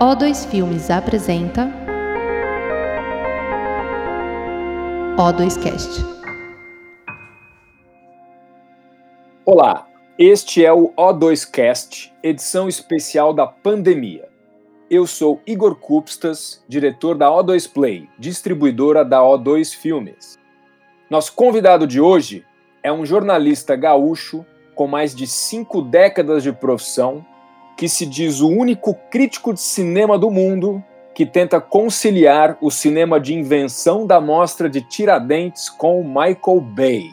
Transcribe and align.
O2 0.00 0.50
Filmes 0.50 0.90
apresenta 0.90 1.70
O2Cast. 5.16 6.04
Olá, 9.44 9.86
este 10.18 10.64
é 10.64 10.72
o 10.72 10.92
O2Cast, 10.94 12.12
edição 12.20 12.68
especial 12.68 13.32
da 13.32 13.46
pandemia. 13.46 14.28
Eu 14.90 15.06
sou 15.06 15.40
Igor 15.46 15.76
Kupstas, 15.76 16.64
diretor 16.68 17.16
da 17.16 17.28
O2 17.28 17.72
Play, 17.72 18.08
distribuidora 18.18 19.04
da 19.04 19.20
O2 19.20 19.72
Filmes. 19.72 20.36
Nosso 21.08 21.32
convidado 21.34 21.86
de 21.86 22.00
hoje 22.00 22.44
é 22.82 22.92
um 22.92 23.06
jornalista 23.06 23.76
gaúcho 23.76 24.44
com 24.74 24.88
mais 24.88 25.14
de 25.14 25.28
cinco 25.28 25.80
décadas 25.80 26.42
de 26.42 26.52
profissão 26.52 27.24
que 27.80 27.88
se 27.88 28.04
diz 28.04 28.42
o 28.42 28.48
único 28.48 28.92
crítico 29.10 29.54
de 29.54 29.60
cinema 29.62 30.18
do 30.18 30.30
mundo 30.30 30.84
que 31.14 31.24
tenta 31.24 31.58
conciliar 31.62 32.58
o 32.60 32.70
cinema 32.70 33.18
de 33.18 33.32
invenção 33.32 34.06
da 34.06 34.20
mostra 34.20 34.68
de 34.68 34.82
Tiradentes 34.82 35.70
com 35.70 36.04
Michael 36.04 36.60
Bay. 36.60 37.04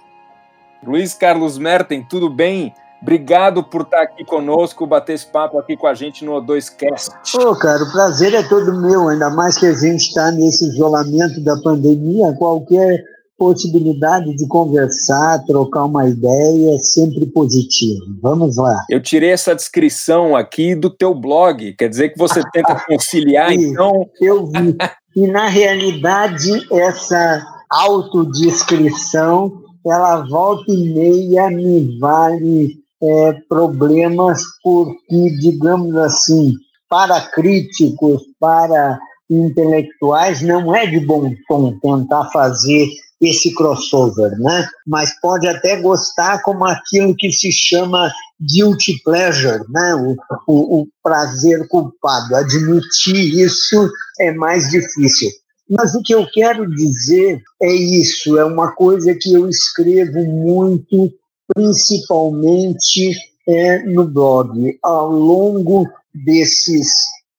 Luiz 0.86 1.14
Carlos 1.14 1.58
Merten, 1.58 2.04
tudo 2.04 2.30
bem? 2.30 2.74
Obrigado 3.02 3.64
por 3.64 3.84
estar 3.84 4.02
aqui 4.02 4.26
conosco, 4.26 4.86
bater 4.86 5.14
esse 5.14 5.28
papo 5.28 5.58
aqui 5.58 5.78
com 5.78 5.88
a 5.88 5.94
gente 5.94 6.26
no 6.26 6.34
O2Cast. 6.34 7.12
Ô, 7.36 7.52
oh, 7.52 7.56
cara, 7.56 7.82
o 7.82 7.92
prazer 7.94 8.34
é 8.34 8.44
todo 8.44 8.82
meu, 8.82 9.08
ainda 9.08 9.30
mais 9.30 9.58
que 9.58 9.68
a 9.68 9.74
gente 9.74 10.02
está 10.02 10.32
nesse 10.32 10.66
isolamento 10.66 11.42
da 11.46 11.56
pandemia, 11.62 12.34
qualquer 12.34 13.02
possibilidade 13.38 14.36
de 14.36 14.48
conversar, 14.48 15.44
trocar 15.46 15.86
uma 15.86 16.10
ideia 16.10 16.76
é 16.76 16.80
sempre 16.80 17.26
positivo. 17.28 18.02
Vamos 18.22 18.58
lá. 18.58 18.86
Eu 18.90 19.02
tirei 19.02 19.32
essa 19.32 19.56
descrição 19.56 20.36
aqui 20.36 20.76
do 20.76 20.90
teu 20.90 21.14
blog, 21.14 21.74
quer 21.74 21.90
dizer 21.90 22.10
que 22.10 22.18
você 22.18 22.42
tenta 22.52 22.76
conciliar, 22.88 23.54
então... 23.54 24.08
Eu 24.20 24.48
vi. 24.48 24.76
E, 25.16 25.28
na 25.28 25.48
realidade, 25.48 26.68
essa 26.72 27.46
autodescrição, 27.70 29.62
ela 29.86 30.28
volta 30.28 30.72
e 30.72 30.94
meia 30.94 31.50
me 31.50 31.98
vale 32.00 32.78
é, 33.02 33.34
problemas 33.48 34.42
porque, 34.64 35.30
digamos 35.40 35.96
assim, 35.98 36.54
para 36.90 37.22
críticos, 37.22 38.22
para 38.40 38.98
intelectuais, 39.30 40.42
não 40.42 40.74
é 40.74 40.86
de 40.86 41.00
bom 41.00 41.32
tom 41.48 41.78
tentar 41.80 42.26
fazer 42.32 42.88
esse 43.22 43.54
crossover, 43.54 44.38
né? 44.40 44.68
Mas 44.86 45.20
pode 45.20 45.48
até 45.48 45.82
gostar 45.82 46.42
como 46.44 46.66
aquilo 46.66 47.16
que 47.16 47.32
se 47.32 47.52
chama 47.52 48.12
guilty 48.40 49.02
pleasure, 49.04 49.64
né? 49.70 49.96
O, 49.96 50.16
o, 50.48 50.82
o 50.82 50.88
prazer 51.04 51.68
culpado. 51.68 52.36
Admitir 52.36 53.40
isso 53.40 53.90
é 54.20 54.32
mais 54.32 54.70
difícil. 54.70 55.30
Mas 55.70 55.96
o 55.96 56.02
que 56.02 56.14
eu 56.14 56.26
quero 56.32 56.70
dizer 56.70 57.42
é 57.62 57.74
isso, 57.74 58.38
é 58.38 58.46
uma 58.46 58.72
coisa 58.72 59.14
que 59.20 59.34
eu 59.34 59.50
escrevo 59.50 60.24
muito, 60.24 61.12
principalmente 61.54 63.18
é, 63.48 63.80
no 63.84 64.06
blog. 64.06 64.78
Ao 64.82 65.12
longo 65.12 65.86
desses, 66.14 66.90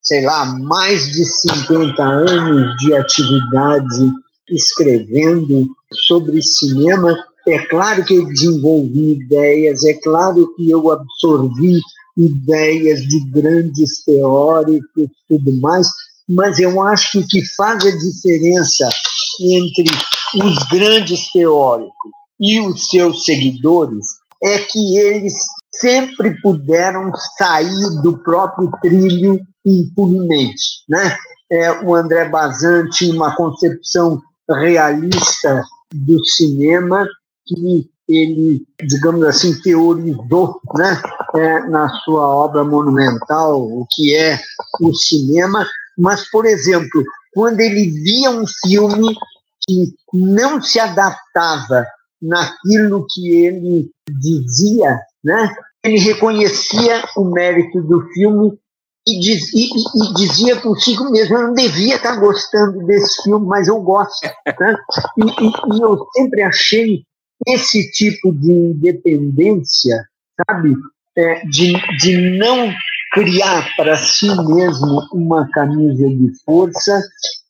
sei 0.03 0.27
lá, 0.27 0.45
mais 0.45 1.07
de 1.07 1.25
50 1.25 2.03
anos 2.03 2.77
de 2.79 2.95
atividade 2.95 4.13
escrevendo 4.51 5.69
sobre 6.07 6.43
cinema, 6.43 7.17
é 7.47 7.59
claro 7.67 8.05
que 8.05 8.15
eu 8.15 8.27
desenvolvi 8.27 9.13
ideias, 9.13 9.85
é 9.85 9.95
claro 9.95 10.55
que 10.55 10.71
eu 10.71 10.91
absorvi 10.91 11.81
ideias 12.17 13.01
de 13.03 13.21
grandes 13.31 14.05
teóricos 14.05 14.85
e 14.97 15.11
tudo 15.29 15.53
mais, 15.61 15.87
mas 16.29 16.59
eu 16.59 16.83
acho 16.83 17.13
que 17.13 17.19
o 17.19 17.27
que 17.27 17.55
faz 17.57 17.85
a 17.87 17.97
diferença 17.97 18.89
entre 19.41 19.85
os 20.35 20.59
grandes 20.69 21.31
teóricos 21.33 22.11
e 22.41 22.61
os 22.61 22.87
seus 22.89 23.25
seguidores 23.25 24.05
é 24.43 24.59
que 24.59 24.99
eles 24.99 25.35
sempre 25.73 26.41
puderam 26.41 27.11
sair 27.37 28.03
do 28.03 28.19
próprio 28.19 28.71
trilho 28.83 29.41
impunemente. 29.65 30.85
Né? 30.89 31.17
É, 31.51 31.85
o 31.85 31.95
André 31.95 32.29
Bazin 32.29 32.89
tinha 32.91 33.15
uma 33.15 33.35
concepção 33.35 34.21
realista 34.55 35.63
do 35.93 36.25
cinema 36.25 37.07
que 37.47 37.89
ele, 38.09 38.63
digamos 38.83 39.23
assim, 39.25 39.61
teorizou 39.61 40.61
né, 40.75 41.03
é, 41.35 41.61
na 41.69 41.89
sua 42.05 42.27
obra 42.27 42.65
monumental 42.65 43.63
o 43.63 43.87
que 43.91 44.15
é 44.15 44.39
o 44.81 44.95
cinema, 44.95 45.67
mas, 45.97 46.29
por 46.31 46.47
exemplo, 46.47 47.05
quando 47.35 47.61
ele 47.61 47.91
via 47.91 48.31
um 48.31 48.45
filme 48.67 49.15
que 49.67 49.95
não 50.13 50.63
se 50.63 50.81
adaptava 50.81 51.87
naquilo 52.21 53.07
que 53.11 53.31
ele 53.31 53.91
dizia, 54.09 54.99
né, 55.23 55.55
ele 55.85 55.99
reconhecia 55.99 57.05
o 57.17 57.25
mérito 57.25 57.83
do 57.83 58.03
filme 58.13 58.59
e, 59.09 59.21
diz, 59.21 59.53
e, 59.55 59.67
e, 59.67 60.15
dizia 60.15 60.61
consigo 60.61 61.11
mesmo, 61.11 61.37
eu 61.37 61.49
não 61.49 61.55
devia 61.55 61.97
estar 61.97 62.17
gostando 62.17 62.85
desse 62.87 63.23
filme, 63.23 63.47
mas 63.47 63.69
eu 63.69 63.81
gosto. 63.81 64.27
Né? 64.61 64.77
E, 65.17 65.23
e, 65.23 65.83
eu 65.83 66.07
sempre 66.15 66.43
achei 66.43 67.03
esse 67.47 67.91
tipo 67.93 68.33
de 68.33 68.51
independência, 68.51 70.05
sabe, 70.47 70.75
é, 71.17 71.47
de, 71.47 71.73
de 71.99 72.39
não 72.39 72.73
criar 73.13 73.75
para 73.77 73.97
si 73.97 74.27
mesmo 74.27 75.09
uma 75.13 75.49
camisa 75.51 76.09
de 76.09 76.33
força, 76.45 77.03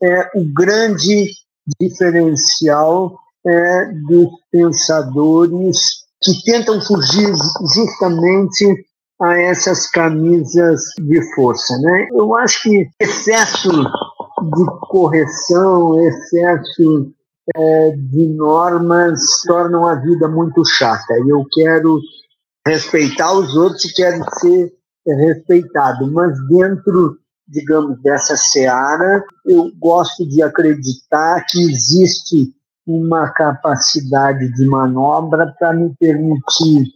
é 0.03 0.31
o 0.35 0.45
grande 0.45 1.33
diferencial 1.81 3.19
é, 3.47 3.87
dos 4.07 4.29
pensadores 4.51 6.07
que 6.23 6.43
tentam 6.45 6.81
fugir 6.81 7.33
justamente 7.75 8.87
a 9.21 9.39
essas 9.39 9.91
camisas 9.91 10.81
de 11.01 11.35
força. 11.35 11.77
Né? 11.79 12.09
Eu 12.13 12.37
acho 12.37 12.63
que 12.63 12.89
excesso 13.01 13.71
de 13.71 14.65
correção, 14.89 16.01
excesso 16.07 17.13
é, 17.57 17.91
de 17.91 18.27
normas 18.29 19.21
tornam 19.47 19.87
a 19.87 19.97
vida 19.97 20.29
muito 20.29 20.65
chata. 20.65 21.15
Eu 21.27 21.45
quero 21.53 22.01
respeitar 22.67 23.33
os 23.33 23.57
outros 23.57 23.85
e 23.85 23.95
quero 23.95 24.25
ser 24.39 24.73
respeitado, 25.07 26.07
mas 26.13 26.39
dentro, 26.49 27.19
digamos, 27.47 28.01
dessa 28.03 28.37
seara, 28.37 29.25
eu 29.47 29.71
gosto 29.79 30.29
de 30.29 30.43
acreditar 30.43 31.45
que 31.49 31.59
existe 31.63 32.53
uma 32.87 33.31
capacidade 33.31 34.53
de 34.53 34.67
manobra 34.67 35.55
para 35.59 35.73
me 35.73 35.95
permitir 35.99 36.87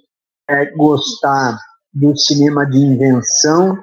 é, 0.49 0.66
gostar 0.77 1.59
do 1.92 2.16
cinema 2.16 2.64
de 2.66 2.78
invenção 2.78 3.78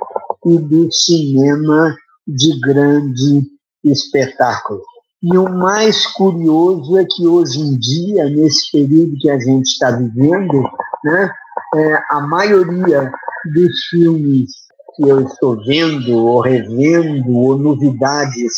e 0.45 0.57
do 0.57 0.91
cinema 0.91 1.95
de 2.27 2.59
grande 2.59 3.43
espetáculo. 3.83 4.81
E 5.21 5.37
o 5.37 5.49
mais 5.49 6.05
curioso 6.13 6.97
é 6.97 7.05
que 7.05 7.27
hoje 7.27 7.59
em 7.59 7.77
dia, 7.77 8.29
nesse 8.29 8.71
período 8.71 9.17
que 9.19 9.29
a 9.29 9.37
gente 9.37 9.67
está 9.67 9.91
vivendo, 9.91 10.63
né, 11.03 11.31
é, 11.75 11.99
a 12.09 12.21
maioria 12.21 13.11
dos 13.53 13.85
filmes 13.89 14.49
que 14.95 15.03
eu 15.03 15.21
estou 15.21 15.57
vendo, 15.65 16.25
ou 16.25 16.41
revendo, 16.41 17.31
ou 17.35 17.57
novidades 17.57 18.53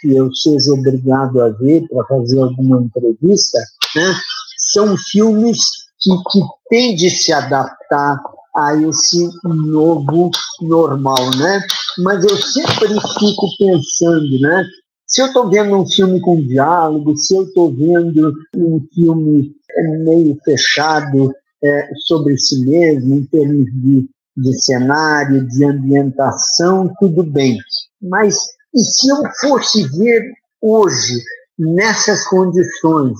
que 0.00 0.14
eu 0.14 0.32
seja 0.34 0.72
obrigado 0.72 1.40
a 1.42 1.48
ver 1.48 1.86
para 1.88 2.04
fazer 2.04 2.40
alguma 2.40 2.82
entrevista, 2.82 3.58
né, 3.96 4.14
são 4.56 4.96
filmes 4.96 5.58
que, 6.00 6.10
que 6.30 6.40
têm 6.68 6.94
de 6.94 7.10
se 7.10 7.32
adaptar 7.32 8.20
a 8.56 8.74
esse 8.76 9.28
novo 9.44 10.30
normal, 10.60 11.30
né? 11.36 11.60
Mas 11.98 12.24
eu 12.24 12.36
sempre 12.36 12.88
fico 13.18 13.48
pensando, 13.58 14.40
né? 14.40 14.64
Se 15.06 15.22
eu 15.22 15.26
estou 15.26 15.50
vendo 15.50 15.76
um 15.76 15.86
filme 15.86 16.20
com 16.20 16.40
diálogo, 16.40 17.16
se 17.16 17.34
eu 17.36 17.42
estou 17.44 17.72
vendo 17.72 18.32
um 18.56 18.84
filme 18.94 19.54
meio 20.04 20.38
fechado 20.44 21.32
é, 21.62 21.88
sobre 22.06 22.38
si 22.38 22.64
mesmo, 22.64 23.16
em 23.16 23.24
termos 23.26 23.66
de, 23.72 24.08
de 24.36 24.62
cenário, 24.62 25.46
de 25.46 25.64
ambientação, 25.64 26.92
tudo 26.98 27.22
bem. 27.22 27.58
Mas 28.00 28.36
e 28.74 28.80
se 28.80 29.08
eu 29.08 29.22
fosse 29.40 29.86
ver 29.96 30.32
hoje, 30.60 31.22
nessas 31.56 32.26
condições, 32.26 33.16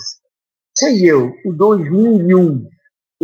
sei 0.77 1.09
eu, 1.09 1.33
o 1.45 1.53
2001, 1.53 2.57
o 2.57 2.69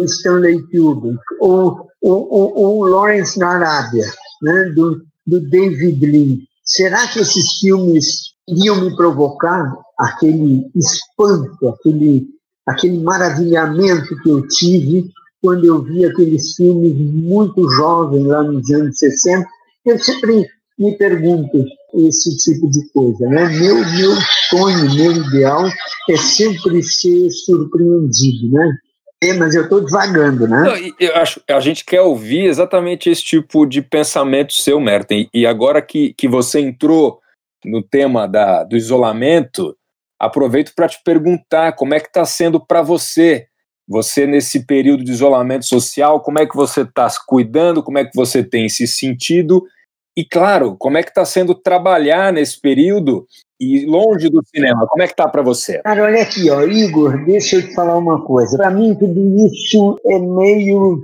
Stanley 0.05 0.63
Kubrick, 0.71 1.19
ou 1.41 1.87
o, 2.03 2.87
Lawrence 2.87 3.39
na 3.39 3.49
Arábia, 3.49 4.05
né, 4.43 4.65
do, 4.75 5.03
do 5.27 5.41
David 5.41 6.05
Lean. 6.05 6.39
Será 6.65 7.07
que 7.09 7.21
esses 7.21 7.59
filmes 7.59 8.31
iriam 8.49 8.81
me 8.81 8.97
provocar 8.97 9.73
aquele 9.99 10.67
espanto, 10.75 11.69
aquele, 11.69 12.27
aquele 12.67 12.99
maravilhamento 12.99 14.17
que 14.23 14.31
eu 14.31 14.47
tive 14.49 15.11
quando 15.43 15.65
eu 15.65 15.83
vi 15.83 16.05
aqueles 16.05 16.55
filmes 16.55 16.95
muito 16.97 17.69
jovens 17.71 18.27
lá 18.27 18.43
nos 18.43 18.71
anos 18.71 18.99
60 18.99 19.47
Eu 19.87 19.99
sempre 19.99 20.47
me 20.79 20.97
pergunto 20.97 21.65
esse 21.95 22.37
tipo 22.39 22.71
de 22.71 22.89
coisa, 22.93 23.27
né? 23.27 23.49
Meu, 23.49 23.77
meu 23.77 24.17
sonho, 24.49 24.95
meu 24.95 25.13
ideal 25.13 25.67
é 26.09 26.17
sempre 26.17 26.83
ser 26.83 27.31
surpreendido, 27.31 28.53
né? 28.53 28.79
É, 29.23 29.35
mas 29.35 29.55
eu 29.55 29.65
estou 29.65 29.85
devagando, 29.85 30.49
né? 30.49 30.91
eu 30.99 31.15
acho, 31.17 31.43
a 31.49 31.61
gente 31.61 31.85
quer 31.85 32.01
ouvir 32.01 32.47
exatamente 32.47 33.11
esse 33.11 33.23
tipo 33.23 33.67
de 33.67 33.83
pensamento 33.83 34.55
seu, 34.55 34.81
Merten. 34.81 35.29
E 35.33 35.47
agora 35.47 35.83
que, 35.83 36.15
que 36.15 36.27
você 36.27 36.61
entrou 36.61 37.21
no 37.65 37.83
tema 37.83 38.27
da, 38.27 38.65
do 38.65 38.77
isolamento, 38.77 39.77
aproveito 40.19 40.73
para 40.75 40.89
te 40.89 40.99
perguntar 41.05 41.73
como 41.73 41.93
é 41.93 42.01
que 42.01 42.07
está 42.07 42.25
sendo 42.25 42.59
para 42.59 42.81
você 42.81 43.47
você, 43.91 44.25
nesse 44.25 44.65
período 44.65 45.03
de 45.03 45.11
isolamento 45.11 45.67
social, 45.67 46.21
como 46.21 46.39
é 46.39 46.47
que 46.47 46.55
você 46.55 46.83
está 46.83 47.09
se 47.09 47.19
cuidando, 47.27 47.83
como 47.83 47.99
é 47.99 48.05
que 48.05 48.15
você 48.15 48.41
tem 48.41 48.69
se 48.69 48.87
sentido 48.87 49.67
e, 50.17 50.25
claro, 50.25 50.77
como 50.79 50.97
é 50.97 51.03
que 51.03 51.09
está 51.09 51.25
sendo 51.25 51.57
trabalhar 51.57 52.33
nesse 52.33 52.61
período 52.61 53.27
e 53.61 53.85
longe 53.85 54.31
do 54.31 54.43
cinema? 54.47 54.87
Como 54.89 55.03
é 55.03 55.07
que 55.07 55.13
está 55.13 55.29
para 55.29 55.43
você? 55.43 55.81
Cara, 55.83 56.05
olha 56.05 56.23
aqui, 56.23 56.49
ó, 56.51 56.63
Igor, 56.63 57.25
deixa 57.27 57.57
eu 57.57 57.63
te 57.63 57.75
falar 57.75 57.97
uma 57.99 58.25
coisa. 58.25 58.57
Para 58.57 58.71
mim, 58.71 58.95
tudo 58.95 59.21
isso 59.47 60.01
é 60.07 60.19
meio, 60.19 61.03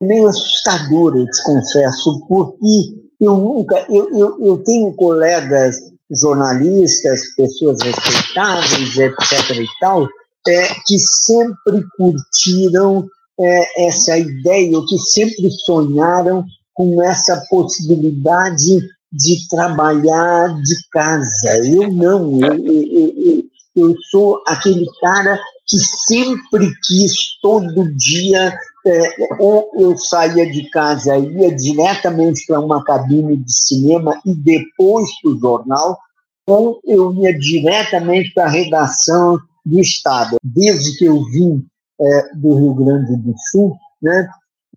meio 0.00 0.26
assustador, 0.26 1.16
eu 1.16 1.26
te 1.26 1.44
confesso, 1.44 2.26
porque 2.26 2.94
eu 3.20 3.36
nunca, 3.36 3.84
eu, 3.90 4.08
eu, 4.16 4.46
eu 4.46 4.58
tenho 4.58 4.92
colegas 4.94 5.76
jornalistas, 6.10 7.34
pessoas 7.36 7.78
respeitáveis, 7.82 8.96
etc. 8.96 9.56
e 9.56 9.66
tal, 9.80 10.08
é, 10.48 10.68
que 10.86 10.98
sempre 10.98 11.84
curtiram 11.98 13.06
é, 13.38 13.86
essa 13.86 14.16
ideia, 14.16 14.76
ou 14.76 14.86
que 14.86 14.98
sempre 14.98 15.50
sonharam 15.66 16.44
com 16.72 17.02
essa 17.02 17.44
possibilidade 17.50 18.80
de 19.12 19.48
trabalhar 19.48 20.48
de 20.62 20.74
casa. 20.90 21.66
Eu 21.66 21.90
não, 21.92 22.40
eu, 22.40 22.54
eu, 22.54 23.12
eu, 23.16 23.44
eu 23.76 23.94
sou 24.10 24.42
aquele 24.46 24.86
cara 25.00 25.38
que 25.66 25.78
sempre 25.78 26.72
quis, 26.86 27.12
todo 27.42 27.94
dia, 27.94 28.58
é, 28.86 29.02
ou 29.38 29.70
eu 29.78 29.96
saía 29.98 30.50
de 30.50 30.68
casa, 30.70 31.16
ia 31.16 31.54
diretamente 31.54 32.46
para 32.46 32.60
uma 32.60 32.82
cabine 32.82 33.36
de 33.36 33.52
cinema 33.52 34.18
e 34.24 34.34
depois 34.34 35.08
para 35.20 35.30
o 35.30 35.38
jornal, 35.38 35.98
ou 36.46 36.80
eu 36.84 37.14
ia 37.14 37.38
diretamente 37.38 38.32
para 38.32 38.44
a 38.44 38.50
redação 38.50 39.38
do 39.64 39.78
Estado. 39.78 40.36
Desde 40.42 40.96
que 40.96 41.04
eu 41.04 41.22
vim 41.26 41.66
é, 42.00 42.34
do 42.34 42.54
Rio 42.54 42.74
Grande 42.74 43.16
do 43.16 43.34
Sul, 43.50 43.76
né, 44.00 44.26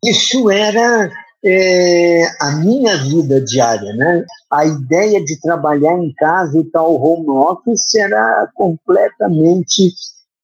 isso 0.03 0.51
era 0.51 1.09
é, 1.43 2.23
a 2.39 2.51
minha 2.57 2.97
vida 2.97 3.41
diária. 3.41 3.93
Né? 3.93 4.25
A 4.51 4.65
ideia 4.65 5.23
de 5.23 5.39
trabalhar 5.39 5.97
em 5.97 6.13
casa 6.13 6.57
e 6.57 6.63
tal 6.65 7.01
home 7.01 7.29
office 7.29 7.95
era 7.95 8.49
completamente 8.55 9.93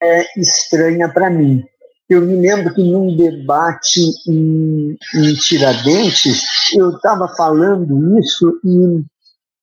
é, 0.01 0.39
estranha 0.39 1.09
para 1.09 1.29
mim. 1.29 1.63
Eu 2.09 2.21
me 2.21 2.35
lembro 2.37 2.73
que 2.73 2.81
num 2.81 3.15
debate 3.17 3.99
em, 4.27 4.97
em 5.15 5.33
Tiradentes, 5.33 6.41
eu 6.73 6.91
estava 6.91 7.27
falando 7.35 8.17
isso 8.17 8.59
e 8.63 9.03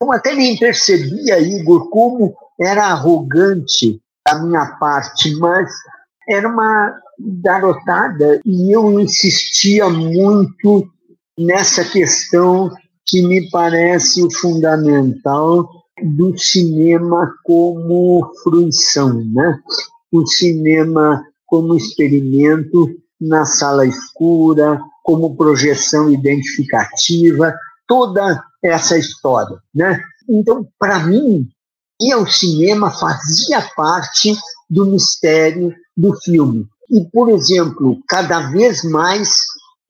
eu 0.02 0.12
até 0.12 0.34
nem 0.34 0.58
percebia, 0.58 1.38
Igor, 1.38 1.88
como 1.88 2.34
era 2.60 2.88
arrogante 2.88 3.98
da 4.26 4.42
minha 4.42 4.66
parte, 4.78 5.34
mas 5.36 5.70
era 6.28 6.46
uma 6.46 7.00
garotada 7.18 8.40
e 8.44 8.72
eu 8.72 9.00
insistia 9.00 9.88
muito 9.88 10.86
nessa 11.38 11.84
questão 11.84 12.70
que 13.06 13.22
me 13.22 13.48
parece 13.50 14.26
fundamental 14.36 15.68
do 16.02 16.36
cinema 16.36 17.32
como 17.44 18.32
fruição, 18.42 19.24
né? 19.32 19.58
O 20.12 20.26
cinema 20.26 21.24
como 21.46 21.76
experimento 21.76 22.90
na 23.20 23.44
sala 23.44 23.86
escura, 23.86 24.80
como 25.02 25.36
projeção 25.36 26.10
identificativa, 26.10 27.54
toda 27.86 28.42
essa 28.62 28.98
história, 28.98 29.56
né? 29.74 30.00
Então, 30.28 30.66
para 30.78 31.00
mim, 31.00 31.48
o 32.00 32.26
cinema 32.26 32.90
fazia 32.90 33.62
parte 33.76 34.34
do 34.68 34.86
mistério 34.86 35.72
do 35.96 36.14
filme. 36.20 36.66
E, 36.90 37.04
por 37.10 37.28
exemplo, 37.28 37.98
cada 38.08 38.50
vez 38.50 38.82
mais 38.84 39.30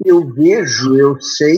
eu 0.05 0.33
vejo, 0.33 0.97
eu 0.97 1.21
sei 1.21 1.57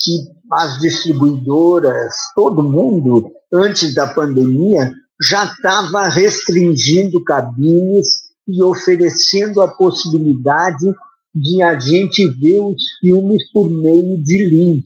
que 0.00 0.26
as 0.50 0.80
distribuidoras, 0.80 2.14
todo 2.34 2.62
mundo, 2.62 3.30
antes 3.52 3.94
da 3.94 4.12
pandemia, 4.12 4.92
já 5.20 5.44
estava 5.44 6.08
restringindo 6.08 7.22
cabines 7.22 8.32
e 8.48 8.62
oferecendo 8.62 9.60
a 9.60 9.68
possibilidade 9.68 10.92
de 11.34 11.62
a 11.62 11.78
gente 11.78 12.26
ver 12.28 12.60
os 12.60 12.82
filmes 13.00 13.50
por 13.52 13.70
meio 13.70 14.18
de 14.18 14.44
link. 14.44 14.84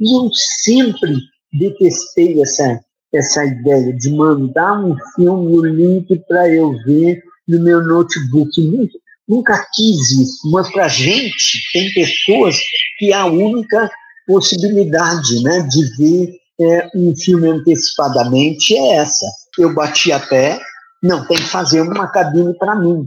E 0.00 0.16
eu 0.16 0.28
sempre 0.32 1.18
detestei 1.52 2.40
essa 2.40 2.80
essa 3.16 3.44
ideia 3.44 3.92
de 3.92 4.10
mandar 4.10 4.84
um 4.84 4.96
filme, 5.14 5.56
o 5.56 5.64
link 5.64 6.18
para 6.26 6.52
eu 6.52 6.72
ver 6.84 7.22
no 7.46 7.60
meu 7.60 7.82
notebook. 7.82 8.60
Nunca, 8.60 8.98
nunca 9.28 9.66
quis 9.74 10.10
isso, 10.10 10.50
mas 10.50 10.70
para 10.70 10.86
a 10.86 10.88
gente, 10.88 11.62
tem 11.72 11.92
pessoas 11.92 12.56
que 12.98 13.12
é 13.12 13.16
a 13.16 13.26
única 13.26 13.90
possibilidade 14.26 15.42
né, 15.42 15.66
de 15.68 15.96
ver 15.96 16.44
é, 16.60 16.88
um 16.94 17.14
filme 17.16 17.48
antecipadamente 17.48 18.76
é 18.76 18.96
essa. 18.96 19.26
Eu 19.58 19.74
bati 19.74 20.12
a 20.12 20.20
pé, 20.20 20.60
não, 21.02 21.26
tem 21.26 21.36
que 21.36 21.44
fazer 21.44 21.80
uma 21.80 22.06
cabine 22.08 22.56
para 22.58 22.76
mim. 22.76 23.06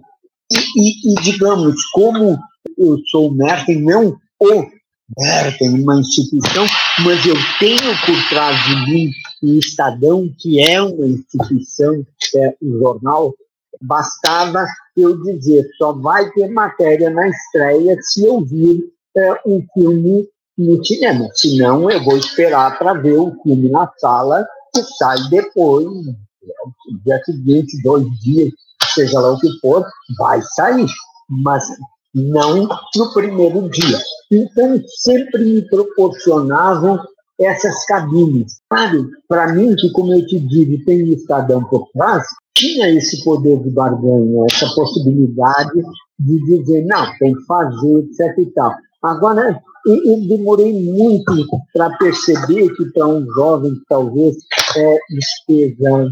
E, 0.52 0.58
e, 0.58 1.12
e, 1.12 1.16
digamos, 1.22 1.76
como 1.94 2.38
eu 2.78 2.98
sou 3.10 3.30
o 3.30 3.34
Merten, 3.34 3.82
não 3.82 4.18
o 4.40 4.66
Merten, 5.18 5.82
uma 5.82 6.00
instituição, 6.00 6.66
mas 7.04 7.26
eu 7.26 7.36
tenho 7.60 7.98
por 8.06 8.30
trás 8.30 8.56
de 8.66 8.92
mim 8.92 9.12
o 9.42 9.58
Estadão, 9.58 10.30
que 10.40 10.62
é 10.62 10.82
uma 10.82 11.08
instituição, 11.08 12.06
é 12.36 12.56
um 12.62 12.80
jornal, 12.80 13.34
bastava 13.82 14.66
eu 15.02 15.22
dizer, 15.22 15.68
só 15.78 15.94
vai 15.94 16.30
ter 16.32 16.50
matéria 16.50 17.10
na 17.10 17.28
estreia 17.28 17.98
se 18.02 18.26
eu 18.26 18.44
vir 18.44 18.84
é, 19.16 19.34
um 19.46 19.64
filme 19.74 20.28
no 20.58 20.84
cinema. 20.84 21.30
Senão, 21.34 21.90
eu 21.90 22.04
vou 22.04 22.18
esperar 22.18 22.78
para 22.78 22.94
ver 22.94 23.18
o 23.18 23.36
filme 23.44 23.70
na 23.70 23.92
sala, 23.98 24.46
que 24.74 24.82
sai 24.98 25.18
depois, 25.30 25.88
dia 27.06 27.22
seguinte, 27.24 27.82
dois 27.84 28.08
dias, 28.20 28.52
seja 28.94 29.20
lá 29.20 29.32
o 29.32 29.40
que 29.40 29.50
for, 29.60 29.86
vai 30.18 30.42
sair. 30.56 30.88
Mas 31.30 31.64
não 32.14 32.68
no 32.96 33.14
primeiro 33.14 33.70
dia. 33.70 34.00
Então, 34.32 34.82
sempre 34.88 35.44
me 35.44 35.62
proporcionavam 35.70 37.00
essas 37.40 37.86
cabines. 37.86 38.60
Sabe, 38.72 39.06
para 39.28 39.54
mim, 39.54 39.76
que 39.76 39.92
como 39.92 40.14
eu 40.14 40.26
te 40.26 40.40
digo, 40.40 40.84
tem 40.86 41.04
um 41.04 41.14
Estadão 41.14 41.64
por 41.66 41.88
trás, 41.94 42.24
tinha 42.56 42.90
esse 42.90 43.24
poder 43.24 43.60
de 43.62 43.70
barganha, 43.70 44.46
essa 44.52 44.68
possibilidade 44.74 45.84
de 46.20 46.40
dizer, 46.46 46.86
não, 46.86 47.06
tem 47.20 47.34
que 47.34 47.46
fazer, 47.46 48.00
etc 48.00 48.38
e 48.40 48.46
tal. 48.48 48.74
Agora, 49.04 49.62
eu 49.86 50.28
demorei 50.28 50.74
muito 50.74 51.46
para 51.74 51.96
perceber 51.98 52.74
que 52.76 52.86
para 52.92 53.08
um 53.08 53.26
jovem 53.32 53.76
que 53.76 53.86
talvez 53.88 54.36
é, 54.76 54.98
esteja, 55.12 56.10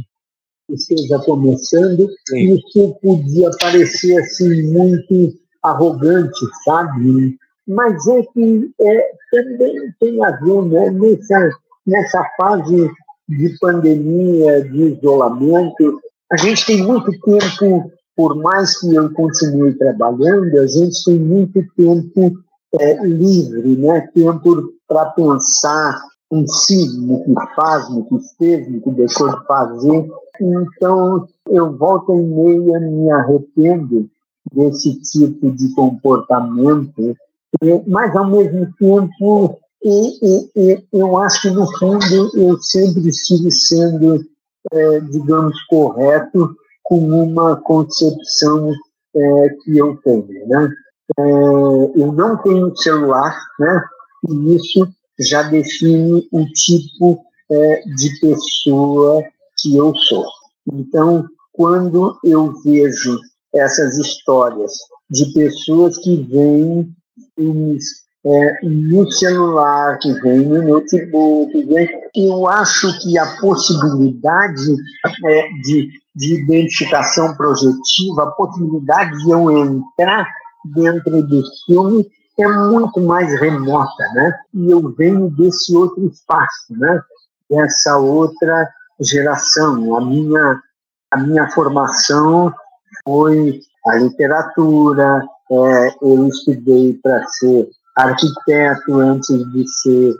esteja 0.69 1.19
começando, 1.19 2.07
Sim. 2.29 2.53
isso 2.53 2.95
podia 3.01 3.49
parecer 3.59 4.17
assim 4.19 4.71
muito 4.71 5.33
arrogante, 5.63 6.39
sabe? 6.63 7.37
Mas 7.67 8.07
é 8.07 8.21
que 8.23 8.71
é, 8.79 9.11
também 9.31 9.75
tem 9.99 10.23
a 10.23 10.31
ver 10.31 10.61
né, 10.63 10.89
nessa, 10.91 11.49
nessa 11.85 12.23
fase 12.37 12.89
de 13.27 13.57
pandemia, 13.59 14.61
de 14.63 14.97
isolamento. 14.97 15.99
A 16.31 16.37
gente 16.37 16.65
tem 16.65 16.83
muito 16.83 17.11
tempo, 17.21 17.91
por 18.15 18.35
mais 18.35 18.79
que 18.79 18.93
eu 18.93 19.11
continue 19.13 19.73
trabalhando, 19.77 20.59
a 20.59 20.67
gente 20.67 21.03
tem 21.05 21.19
muito 21.19 21.63
tempo 21.75 22.31
é, 22.79 23.03
livre, 23.03 23.75
né? 23.77 24.07
tempo 24.13 24.73
para 24.87 25.05
pensar 25.11 25.99
em 26.31 26.47
si, 26.47 26.99
no 26.99 27.23
que 27.23 27.33
faz, 27.55 27.89
no 27.89 28.05
que 28.05 28.17
fez, 28.37 28.69
no 28.69 28.81
que 28.81 28.91
deixou 28.91 29.29
de 29.29 29.45
fazer. 29.47 30.07
Então, 30.41 31.27
eu 31.49 31.75
volto 31.77 32.13
e 32.13 32.21
meia 32.21 32.79
me 32.79 33.11
arrependo 33.11 34.09
desse 34.51 34.99
tipo 35.01 35.51
de 35.51 35.73
comportamento 35.73 37.15
mas 37.87 38.15
ao 38.15 38.29
mesmo 38.29 38.67
tempo 38.77 39.59
e, 39.83 40.49
e, 40.55 40.83
eu 40.91 41.15
acho 41.17 41.43
que 41.43 41.49
no 41.51 41.67
fundo 41.77 42.31
eu 42.35 42.59
sempre 42.59 43.07
estive 43.07 43.51
sendo, 43.51 44.25
é, 44.73 44.99
digamos, 45.01 45.55
correto 45.65 46.55
com 46.83 46.97
uma 46.97 47.55
concepção 47.57 48.73
é, 49.15 49.49
que 49.63 49.77
eu 49.77 49.95
tenho, 49.97 50.47
né? 50.47 50.73
É, 51.19 51.21
eu 51.21 52.11
não 52.11 52.35
tenho 52.41 52.75
celular, 52.75 53.39
né? 53.59 53.81
E 54.27 54.55
isso 54.55 54.87
já 55.19 55.43
define 55.43 56.27
o 56.31 56.45
tipo 56.47 57.23
é, 57.51 57.81
de 57.95 58.19
pessoa 58.19 59.23
que 59.59 59.75
eu 59.75 59.95
sou. 59.95 60.25
Então, 60.73 61.27
quando 61.53 62.17
eu 62.23 62.53
vejo 62.63 63.19
essas 63.53 63.99
histórias 63.99 64.73
de 65.11 65.31
pessoas 65.31 65.97
que 65.99 66.23
veem 66.23 66.91
filmes 67.35 68.05
é, 68.25 68.59
no 68.63 69.11
celular, 69.11 69.99
que 69.99 70.11
vem 70.21 70.39
no 70.39 70.61
notebook, 70.63 71.51
que 71.51 71.65
vem, 71.65 71.87
eu 72.15 72.47
acho 72.47 72.99
que 73.01 73.17
a 73.19 73.37
possibilidade 73.39 74.75
é, 75.25 75.47
de, 75.61 75.89
de 76.15 76.41
identificação 76.41 77.35
projetiva, 77.35 78.23
a 78.23 78.31
possibilidade 78.31 79.15
de 79.23 79.29
eu 79.29 79.51
entrar 79.51 80.27
dentro 80.73 81.21
do 81.21 81.43
filme 81.67 82.07
é 82.39 82.47
muito 82.47 82.99
mais 83.01 83.39
remota, 83.39 84.03
né? 84.15 84.37
E 84.53 84.71
eu 84.71 84.93
venho 84.95 85.29
desse 85.29 85.75
outro 85.75 86.05
espaço, 86.07 86.65
né? 86.71 86.99
Dessa 87.49 87.97
outra 87.97 88.67
geração. 88.99 89.95
A 89.95 90.01
minha, 90.01 90.59
a 91.11 91.17
minha 91.17 91.47
formação 91.51 92.51
foi 93.03 93.59
a 93.87 93.95
literatura, 93.95 95.23
é, 95.51 95.95
eu 96.01 96.27
estudei 96.27 96.99
para 97.01 97.25
ser 97.27 97.69
arquiteto 97.95 98.95
antes 98.99 99.37
de 99.51 99.67
ser 99.67 100.15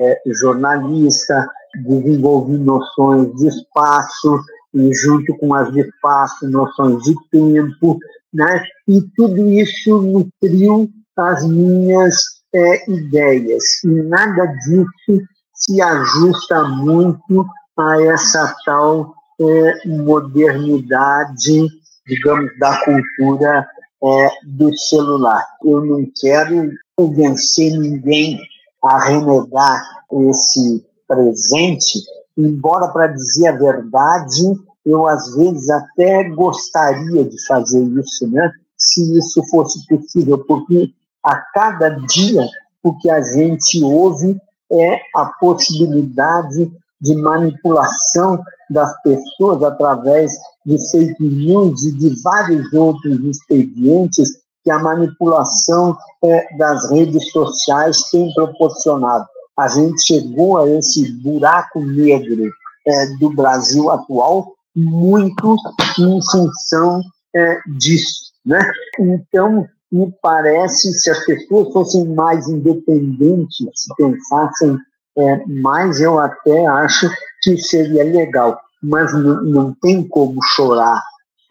é, 0.00 0.20
jornalista, 0.40 1.48
desenvolvi 1.84 2.58
noções 2.58 3.34
de 3.36 3.48
espaço 3.48 4.40
e 4.74 4.94
junto 4.94 5.36
com 5.38 5.54
as 5.54 5.72
de 5.72 5.80
espaço, 5.80 6.48
noções 6.48 7.02
de 7.02 7.14
tempo, 7.30 7.98
né? 8.32 8.62
E 8.86 9.02
tudo 9.16 9.48
isso 9.48 10.00
nutriu 10.02 10.88
as 11.16 11.46
minhas 11.46 12.16
é, 12.54 12.90
ideias. 12.90 13.82
E 13.84 14.02
nada 14.02 14.46
disso 14.46 15.26
se 15.54 15.80
ajusta 15.80 16.64
muito 16.64 17.46
a 17.78 18.02
essa 18.02 18.54
tal 18.64 19.14
é, 19.40 19.88
modernidade, 19.88 21.68
digamos, 22.06 22.50
da 22.58 22.82
cultura 22.84 23.66
é, 24.02 24.28
do 24.44 24.76
celular. 24.76 25.44
Eu 25.64 25.84
não 25.84 26.04
quero 26.20 26.70
convencer 26.96 27.72
ninguém 27.78 28.38
a 28.84 29.04
renegar 29.04 29.82
esse 30.30 30.84
presente, 31.08 32.00
embora, 32.36 32.88
para 32.88 33.08
dizer 33.08 33.48
a 33.48 33.56
verdade, 33.56 34.42
eu 34.84 35.06
às 35.06 35.34
vezes 35.34 35.68
até 35.68 36.24
gostaria 36.30 37.24
de 37.24 37.46
fazer 37.46 37.82
isso, 37.82 38.28
né? 38.28 38.50
se 38.76 39.18
isso 39.18 39.42
fosse 39.48 39.86
possível, 39.86 40.38
porque 40.38 40.92
a 41.24 41.36
cada 41.52 41.90
dia 41.90 42.46
o 42.82 42.96
que 42.98 43.10
a 43.10 43.20
gente 43.20 43.82
ouve 43.82 44.36
é 44.70 45.00
a 45.14 45.26
possibilidade 45.40 46.70
de 47.00 47.16
manipulação 47.16 48.42
das 48.70 49.00
pessoas 49.02 49.62
através 49.62 50.32
de 50.66 50.90
fake 50.90 51.22
news 51.22 51.84
e 51.84 51.92
de 51.92 52.20
vários 52.22 52.70
outros 52.72 53.24
expedientes 53.24 54.28
que 54.64 54.70
a 54.70 54.80
manipulação 54.80 55.96
é, 56.24 56.56
das 56.56 56.90
redes 56.90 57.30
sociais 57.30 58.02
tem 58.10 58.32
proporcionado. 58.34 59.24
A 59.56 59.68
gente 59.68 60.04
chegou 60.04 60.58
a 60.58 60.68
esse 60.68 61.12
buraco 61.22 61.80
negro 61.80 62.50
é, 62.86 63.06
do 63.20 63.30
Brasil 63.30 63.90
atual 63.90 64.52
muito 64.74 65.56
em 65.98 66.20
função 66.30 67.00
é, 67.34 67.58
disso. 67.78 68.32
Né? 68.44 68.60
Então, 68.98 69.66
me 69.90 70.12
parece, 70.20 70.92
se 70.92 71.10
as 71.10 71.24
pessoas 71.24 71.72
fossem 71.72 72.04
mais 72.08 72.48
independentes, 72.48 73.66
se 73.74 73.94
pensassem 73.96 74.76
é, 75.16 75.46
mais, 75.46 76.00
eu 76.00 76.18
até 76.18 76.66
acho 76.66 77.08
que 77.42 77.56
seria 77.56 78.04
legal. 78.04 78.60
Mas 78.88 79.12
não, 79.12 79.42
não 79.42 79.74
tem 79.80 80.06
como 80.06 80.38
chorar 80.54 81.02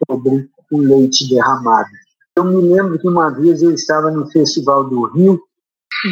sobre 0.06 0.48
o 0.70 0.78
leite 0.78 1.28
derramado. 1.28 1.88
Eu 2.36 2.44
me 2.44 2.60
lembro 2.60 2.98
que 2.98 3.08
uma 3.08 3.30
vez 3.30 3.62
eu 3.62 3.72
estava 3.72 4.10
no 4.10 4.30
Festival 4.30 4.84
do 4.84 5.06
Rio 5.12 5.40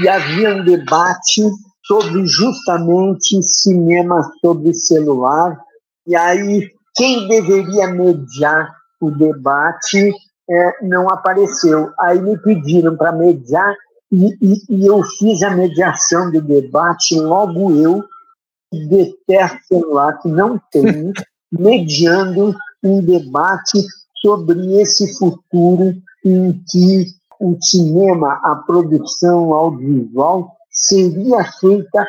e 0.02 0.09
havia 0.09 0.54
um 0.54 0.64
debate 0.64 1.43
sobre 1.87 2.26
justamente 2.26 3.43
cinema 3.43 4.23
sobre 4.40 4.73
celular. 4.73 5.59
E 6.07 6.16
aí, 6.16 6.71
quem 6.95 7.28
deveria 7.28 7.88
mediar 7.88 8.75
o 9.00 9.11
debate 9.11 10.12
é, 10.49 10.87
não 10.87 11.09
apareceu. 11.09 11.90
Aí 12.00 12.21
me 12.21 12.38
pediram 12.38 12.97
para 12.97 13.12
mediar 13.12 13.75
e, 14.12 14.37
e, 14.40 14.54
e, 14.71 14.87
eu 14.87 15.02
fiz 15.19 15.43
a 15.43 15.50
mediação 15.50 16.31
do 16.31 16.40
debate, 16.40 17.19
logo 17.19 17.73
eu, 17.73 18.04
detesto 18.88 19.59
celular, 19.69 20.19
que 20.21 20.28
não 20.28 20.61
tenho, 20.71 21.12
mediando 21.50 22.54
um 22.83 23.00
debate 23.00 23.85
sobre 24.21 24.81
esse 24.81 25.16
futuro 25.19 25.95
em 26.25 26.61
que 26.71 27.07
o 27.40 27.57
cinema, 27.61 28.40
a 28.43 28.57
produção 28.57 29.52
audiovisual, 29.52 30.57
seria 30.71 31.45
feita 31.61 32.07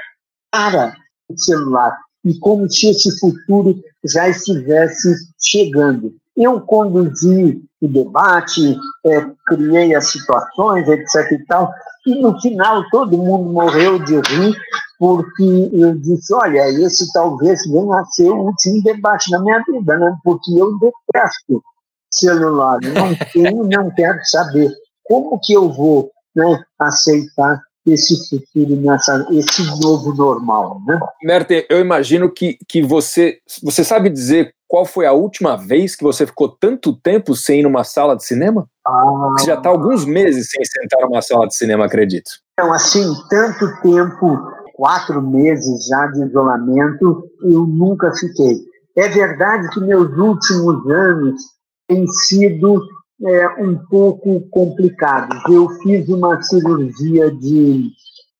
para 0.52 0.96
o 1.30 1.38
celular, 1.38 1.98
e 2.24 2.38
como 2.40 2.70
se 2.72 2.90
esse 2.90 3.20
futuro 3.20 3.76
já 4.04 4.30
estivesse 4.30 5.14
chegando. 5.40 6.16
Eu 6.36 6.62
conduzi 6.62 7.62
o 7.82 7.88
debate, 7.88 8.78
é, 9.06 9.26
criei 9.46 9.96
as 9.96 10.08
situações, 10.12 10.88
etc. 10.88 11.32
e 11.32 11.46
tal, 11.46 11.72
e 12.06 12.16
no 12.16 12.40
final 12.40 12.88
todo 12.90 13.18
mundo 13.18 13.52
morreu 13.52 14.00
de 14.00 14.16
rir, 14.16 14.56
porque 15.00 15.70
eu 15.74 15.96
disse: 15.96 16.34
olha, 16.34 16.70
esse 16.70 17.12
talvez 17.12 17.60
venha 17.68 18.00
a 18.00 18.06
ser 18.06 18.30
o 18.30 18.46
último 18.48 18.84
debate 18.84 19.32
da 19.32 19.40
minha 19.40 19.64
vida, 19.68 19.98
né? 19.98 20.16
porque 20.24 20.52
eu 20.52 20.78
detesto 20.78 21.64
celular. 22.12 22.80
Não 22.82 23.16
tenho, 23.34 23.64
não 23.64 23.92
quero 23.92 24.20
saber. 24.26 24.72
Como 25.04 25.40
que 25.44 25.54
eu 25.54 25.72
vou 25.72 26.12
né, 26.36 26.64
aceitar 26.80 27.62
esse 27.86 28.28
futuro, 28.28 28.76
nessa, 28.78 29.28
esse 29.32 29.64
novo 29.80 30.14
normal, 30.16 30.82
né? 30.88 31.00
Merten, 31.22 31.66
eu 31.70 31.80
imagino 31.80 32.32
que, 32.32 32.58
que 32.68 32.82
você, 32.82 33.38
você 33.62 33.84
sabe 33.84 34.10
dizer 34.10 34.55
qual 34.68 34.86
foi 34.86 35.06
a 35.06 35.14
última 35.14 35.56
vez 35.56 35.96
que 35.96 36.04
você 36.04 36.26
ficou 36.26 36.50
tanto 36.50 36.96
tempo 36.96 37.36
sem 37.36 37.60
ir 37.60 37.64
numa 37.64 37.84
sala 37.84 38.16
de 38.16 38.26
cinema? 38.26 38.68
Ah, 38.86 39.34
você 39.38 39.48
já 39.48 39.56
está 39.56 39.70
alguns 39.70 40.06
meses 40.06 40.50
sem 40.50 40.64
sentar 40.66 41.02
numa 41.02 41.22
sala 41.22 41.48
de 41.48 41.56
cinema, 41.56 41.86
acredito. 41.86 42.32
Então, 42.54 42.74
assim, 42.74 43.04
tanto 43.30 43.68
tempo, 43.82 44.42
quatro 44.74 45.22
meses 45.22 45.86
já 45.88 46.08
de 46.08 46.26
isolamento, 46.26 47.24
eu 47.44 47.66
nunca 47.66 48.12
fiquei. 48.16 48.58
É 48.98 49.10
verdade 49.10 49.70
que 49.70 49.80
meus 49.82 50.10
últimos 50.18 50.90
anos 50.90 51.42
tem 51.88 52.08
sido 52.08 52.82
é, 53.24 53.48
um 53.62 53.78
pouco 53.90 54.42
complicado. 54.50 55.36
Eu 55.50 55.70
fiz 55.82 56.08
uma 56.10 56.42
cirurgia 56.42 57.32
de. 57.32 57.90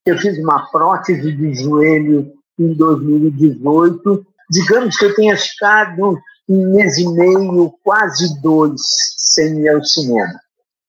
Eu 0.06 0.18
fiz 0.18 0.38
uma 0.38 0.70
prótese 0.72 1.32
de 1.36 1.54
joelho 1.56 2.32
em 2.60 2.74
2018. 2.74 4.26
Digamos 4.50 4.98
que 4.98 5.06
eu 5.06 5.16
tenha 5.16 5.38
ficado 5.38 6.18
um 6.48 6.76
mês 6.76 6.98
e 6.98 7.08
meio, 7.08 7.74
quase 7.84 8.42
dois, 8.42 8.82
sem 9.18 9.62
ir 9.62 9.70
ao 9.70 9.84
cinema. 9.84 10.40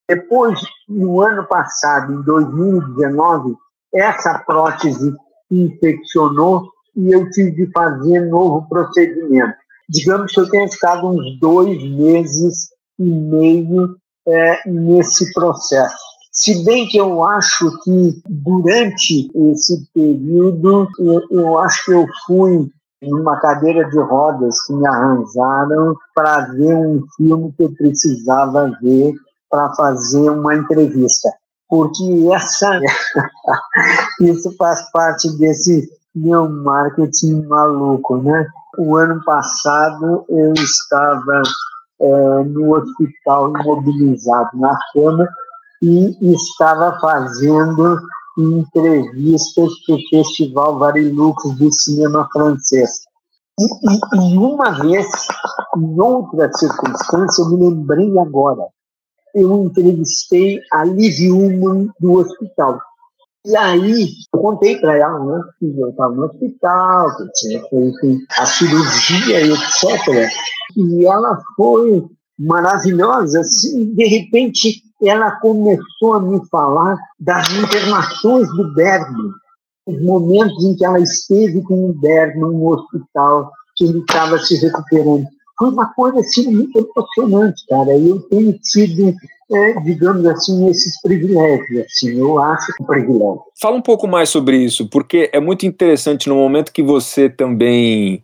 Depois, 0.09 0.61
no 0.89 1.21
ano 1.21 1.47
passado, 1.47 2.13
em 2.13 2.23
2019, 2.23 3.55
essa 3.95 4.39
prótese 4.41 5.15
infeccionou 5.51 6.71
e 6.95 7.13
eu 7.13 7.29
tive 7.31 7.51
de 7.53 7.73
fazer 7.73 8.21
novo 8.29 8.69
procedimento 8.69 9.57
digamos 9.89 10.33
que 10.33 10.41
eu 10.41 10.51
tenha 10.51 10.69
ficado 10.69 11.09
uns 11.09 11.39
dois 11.39 11.83
meses 11.83 12.69
e 12.99 13.05
meio 13.05 13.97
é, 14.27 14.69
nesse 14.69 15.33
processo. 15.33 15.97
Se 16.33 16.65
bem 16.65 16.87
que 16.89 16.99
eu 16.99 17.25
acho 17.25 17.71
que 17.83 18.21
durante 18.29 19.31
esse 19.53 19.87
período, 19.95 20.89
eu, 20.99 21.23
eu 21.31 21.59
acho 21.59 21.85
que 21.85 21.93
eu 21.93 22.07
fui 22.27 22.71
numa 23.03 23.39
cadeira 23.41 23.89
de 23.89 23.99
rodas 23.99 24.61
que 24.67 24.73
me 24.73 24.87
arranjaram 24.87 25.95
para 26.15 26.47
ver 26.53 26.75
um 26.75 27.05
filme 27.17 27.53
que 27.53 27.65
eu 27.65 27.73
precisava 27.75 28.73
ver 28.81 29.15
para 29.51 29.75
fazer 29.75 30.31
uma 30.31 30.55
entrevista. 30.55 31.31
Porque 31.69 32.29
essa, 32.33 32.81
isso 34.21 34.55
faz 34.57 34.91
parte 34.93 35.29
desse 35.39 35.89
meu 36.15 36.49
marketing 36.49 37.43
maluco, 37.47 38.17
né? 38.19 38.47
O 38.79 38.97
ano 38.97 39.23
passado 39.25 40.25
eu 40.29 40.53
estava 40.55 41.43
é, 42.01 42.45
no 42.45 42.77
hospital 42.77 43.51
imobilizado 43.51 44.51
na 44.55 44.79
cama 44.93 45.29
e 45.83 46.33
estava 46.35 46.99
fazendo 47.01 48.01
entrevistas 48.39 49.73
para 49.87 49.97
o 49.97 50.09
Festival 50.11 50.79
Varilux 50.79 51.57
do 51.57 51.73
cinema 51.73 52.29
francês. 52.33 52.91
E, 53.59 53.65
e, 53.65 54.35
e, 54.35 54.39
uma 54.39 54.71
vez, 54.71 55.07
em 55.77 56.01
outra 56.01 56.53
circunstância, 56.53 57.43
eu 57.43 57.51
me 57.51 57.69
lembrei 57.69 58.19
agora, 58.19 58.67
eu 59.35 59.65
entrevistei 59.65 60.61
a 60.73 60.85
Liv 60.85 61.33
Ullmann 61.33 61.91
do 61.99 62.15
hospital. 62.15 62.79
E 63.47 63.57
aí, 63.57 64.09
eu 64.35 64.41
contei 64.41 64.77
para 64.79 64.97
ela 64.97 65.25
né, 65.25 65.41
que 65.59 65.67
eu 65.67 65.91
estava 65.91 66.15
no 66.15 66.25
hospital, 66.25 67.17
que 67.17 67.23
eu 67.23 67.31
tinha 67.35 67.63
feito 67.69 68.27
a 68.39 68.45
cirurgia 68.45 69.41
e 69.41 69.53
etc. 69.53 70.31
E 70.77 71.07
ela 71.07 71.41
foi 71.57 72.05
maravilhosa. 72.39 73.41
Assim, 73.41 73.95
de 73.95 74.05
repente, 74.05 74.83
ela 75.03 75.33
começou 75.41 76.15
a 76.15 76.21
me 76.21 76.41
falar 76.49 76.97
das 77.19 77.49
internações 77.53 78.49
do 78.57 78.73
Bergman, 78.75 79.31
os 79.87 80.03
momentos 80.03 80.65
em 80.65 80.77
que 80.77 80.85
ela 80.85 80.99
esteve 80.99 81.63
com 81.63 81.91
o 81.91 81.95
Bergman 81.95 82.53
no 82.53 82.73
hospital, 82.73 83.51
que 83.77 83.85
ele 83.85 84.01
estava 84.01 84.39
se 84.39 84.57
recuperando. 84.57 85.27
Foi 85.59 85.71
uma 85.71 85.93
coisa 85.95 86.21
assim, 86.21 86.51
muito 86.51 86.79
emocionante, 86.79 87.65
cara. 87.69 87.97
Eu 87.97 88.21
tenho 88.29 88.59
tido 88.59 89.15
é, 89.53 89.81
digamos 89.81 90.27
assim, 90.27 90.69
esses 90.69 91.01
privilégios. 91.01 91.87
Assim, 91.87 92.19
eu 92.19 92.39
acho 92.39 92.73
um 92.81 92.85
privilégio. 92.85 93.43
Fala 93.61 93.77
um 93.77 93.83
pouco 93.83 94.07
mais 94.07 94.29
sobre 94.29 94.57
isso, 94.59 94.89
porque 94.89 95.31
é 95.33 95.41
muito 95.41 95.67
interessante 95.67 96.29
no 96.29 96.37
momento 96.37 96.73
que 96.73 96.83
você 96.83 97.29
também 97.29 98.23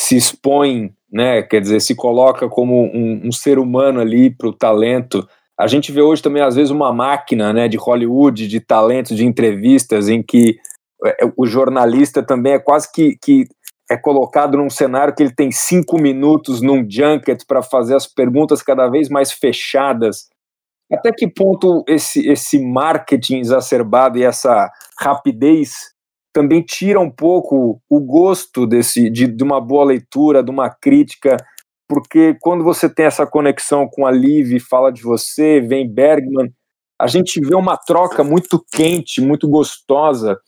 se 0.00 0.16
expõe, 0.16 0.92
né, 1.10 1.42
quer 1.42 1.60
dizer, 1.60 1.80
se 1.80 1.94
coloca 1.94 2.48
como 2.48 2.84
um, 2.84 3.22
um 3.24 3.32
ser 3.32 3.58
humano 3.58 4.00
ali 4.00 4.30
para 4.30 4.48
o 4.48 4.52
talento. 4.52 5.26
A 5.58 5.66
gente 5.66 5.90
vê 5.90 6.02
hoje 6.02 6.22
também, 6.22 6.42
às 6.42 6.54
vezes, 6.54 6.70
uma 6.70 6.92
máquina 6.92 7.52
né, 7.52 7.66
de 7.66 7.76
Hollywood, 7.76 8.46
de 8.46 8.60
talentos, 8.60 9.16
de 9.16 9.24
entrevistas, 9.24 10.08
em 10.08 10.22
que 10.22 10.58
é, 11.04 11.16
o 11.36 11.46
jornalista 11.46 12.22
também 12.22 12.54
é 12.54 12.58
quase 12.58 12.90
que, 12.92 13.16
que 13.22 13.46
é 13.90 13.96
colocado 13.96 14.58
num 14.58 14.68
cenário 14.68 15.14
que 15.14 15.22
ele 15.22 15.34
tem 15.34 15.50
cinco 15.50 16.00
minutos 16.00 16.60
num 16.60 16.84
junket 16.88 17.44
para 17.46 17.62
fazer 17.62 17.94
as 17.94 18.06
perguntas 18.06 18.62
cada 18.62 18.88
vez 18.88 19.08
mais 19.08 19.32
fechadas. 19.32 20.28
Até 20.92 21.10
que 21.12 21.26
ponto 21.26 21.84
esse, 21.88 22.28
esse 22.28 22.60
marketing 22.60 23.38
exacerbado 23.38 24.18
e 24.18 24.24
essa 24.24 24.70
rapidez 24.98 25.94
também 26.32 26.62
tira 26.62 27.00
um 27.00 27.10
pouco 27.10 27.80
o 27.88 28.00
gosto 28.00 28.66
desse, 28.66 29.08
de, 29.08 29.26
de 29.26 29.42
uma 29.42 29.60
boa 29.60 29.86
leitura, 29.86 30.42
de 30.42 30.50
uma 30.50 30.68
crítica, 30.68 31.36
porque 31.88 32.36
quando 32.40 32.64
você 32.64 32.88
tem 32.88 33.06
essa 33.06 33.26
conexão 33.26 33.88
com 33.88 34.06
a 34.06 34.10
Liv, 34.10 34.58
fala 34.60 34.92
de 34.92 35.02
você, 35.02 35.60
vem 35.60 35.88
Bergman, 35.88 36.52
a 36.98 37.06
gente 37.06 37.40
vê 37.40 37.54
uma 37.54 37.76
troca 37.76 38.24
muito 38.24 38.64
quente, 38.72 39.20
muito 39.20 39.48
gostosa. 39.48 40.38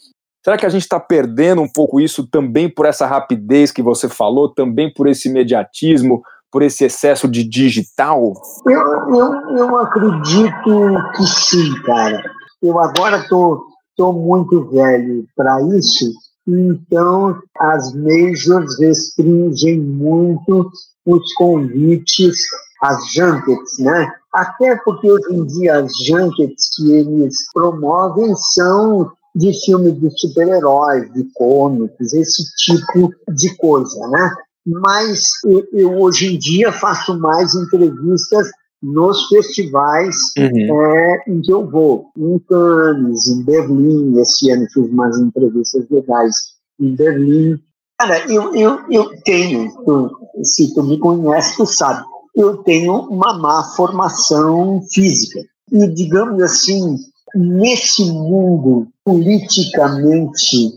Será 0.45 0.57
que 0.57 0.67
a 0.67 0.71
gente 0.71 0.83
está 0.83 0.99
perdendo 0.99 1.61
um 1.61 1.69
pouco 1.71 2.01
isso 2.01 2.27
também 2.27 2.73
por 2.73 2.87
essa 2.87 3.07
rapidez 3.07 3.71
que 3.71 3.83
você 3.83 4.09
falou, 4.09 4.53
também 4.53 4.93
por 4.93 5.07
esse 5.07 5.29
imediatismo, 5.29 6.23
por 6.51 6.63
esse 6.63 6.85
excesso 6.85 7.29
de 7.29 7.45
digital? 7.45 8.33
Eu, 8.67 8.81
eu, 9.15 9.59
eu 9.59 9.77
acredito 9.77 11.13
que 11.17 11.27
sim, 11.27 11.83
cara. 11.83 12.23
Eu 12.63 12.79
agora 12.79 13.29
tô, 13.29 13.67
tô 13.97 14.13
muito 14.13 14.65
velho 14.71 15.27
para 15.37 15.61
isso, 15.77 16.11
então 16.47 17.39
as 17.59 17.95
majors 17.95 18.79
restringem 18.81 19.79
muito 19.79 20.71
os 21.15 21.33
convites 21.35 22.37
às 22.83 23.13
junkets, 23.13 23.79
né? 23.79 24.13
Até 24.33 24.77
porque 24.85 25.11
hoje 25.11 25.33
em 25.33 25.47
dia 25.47 25.79
as 25.79 25.93
junkets 26.07 26.71
que 26.77 26.93
eles 26.93 27.35
promovem 27.53 28.35
são 28.55 29.11
de 29.35 29.53
filmes 29.65 29.99
de 30.01 30.11
super-heróis, 30.19 31.13
de 31.13 31.25
cômics, 31.35 32.13
esse 32.13 32.45
tipo 32.57 33.11
de 33.35 33.57
coisa, 33.57 34.09
né? 34.09 34.31
mas 34.69 35.23
eu, 35.45 35.67
eu, 35.73 35.99
hoje 35.99 36.35
em 36.35 36.39
dia 36.39 36.71
faço 36.71 37.19
mais 37.19 37.55
entrevistas 37.55 38.49
nos 38.83 39.27
festivais 39.29 40.15
uhum. 40.39 40.83
é, 40.83 41.25
em 41.27 41.41
que 41.41 41.53
eu 41.53 41.69
vou, 41.69 42.07
em 42.17 42.39
Cannes, 42.41 43.27
em 43.27 43.43
Berlim, 43.43 44.21
esse 44.21 44.51
ano 44.51 44.67
fiz 44.73 44.89
umas 44.89 45.19
entrevistas 45.19 45.85
legais 45.91 46.35
em 46.79 46.95
Berlim. 46.95 47.59
Cara, 47.99 48.31
eu, 48.31 48.55
eu, 48.55 48.79
eu 48.91 49.23
tenho, 49.23 49.75
tu, 49.85 50.29
se 50.45 50.73
tu 50.73 50.85
me 50.85 50.99
conhece, 50.99 51.57
tu 51.57 51.67
sabe, 51.67 52.05
eu 52.35 52.59
tenho 52.59 52.95
uma 52.95 53.37
má 53.37 53.65
formação 53.75 54.81
física. 54.93 55.41
E, 55.73 55.89
digamos 55.89 56.41
assim, 56.41 56.97
nesse 57.35 58.05
mundo 58.05 58.87
politicamente 59.05 60.73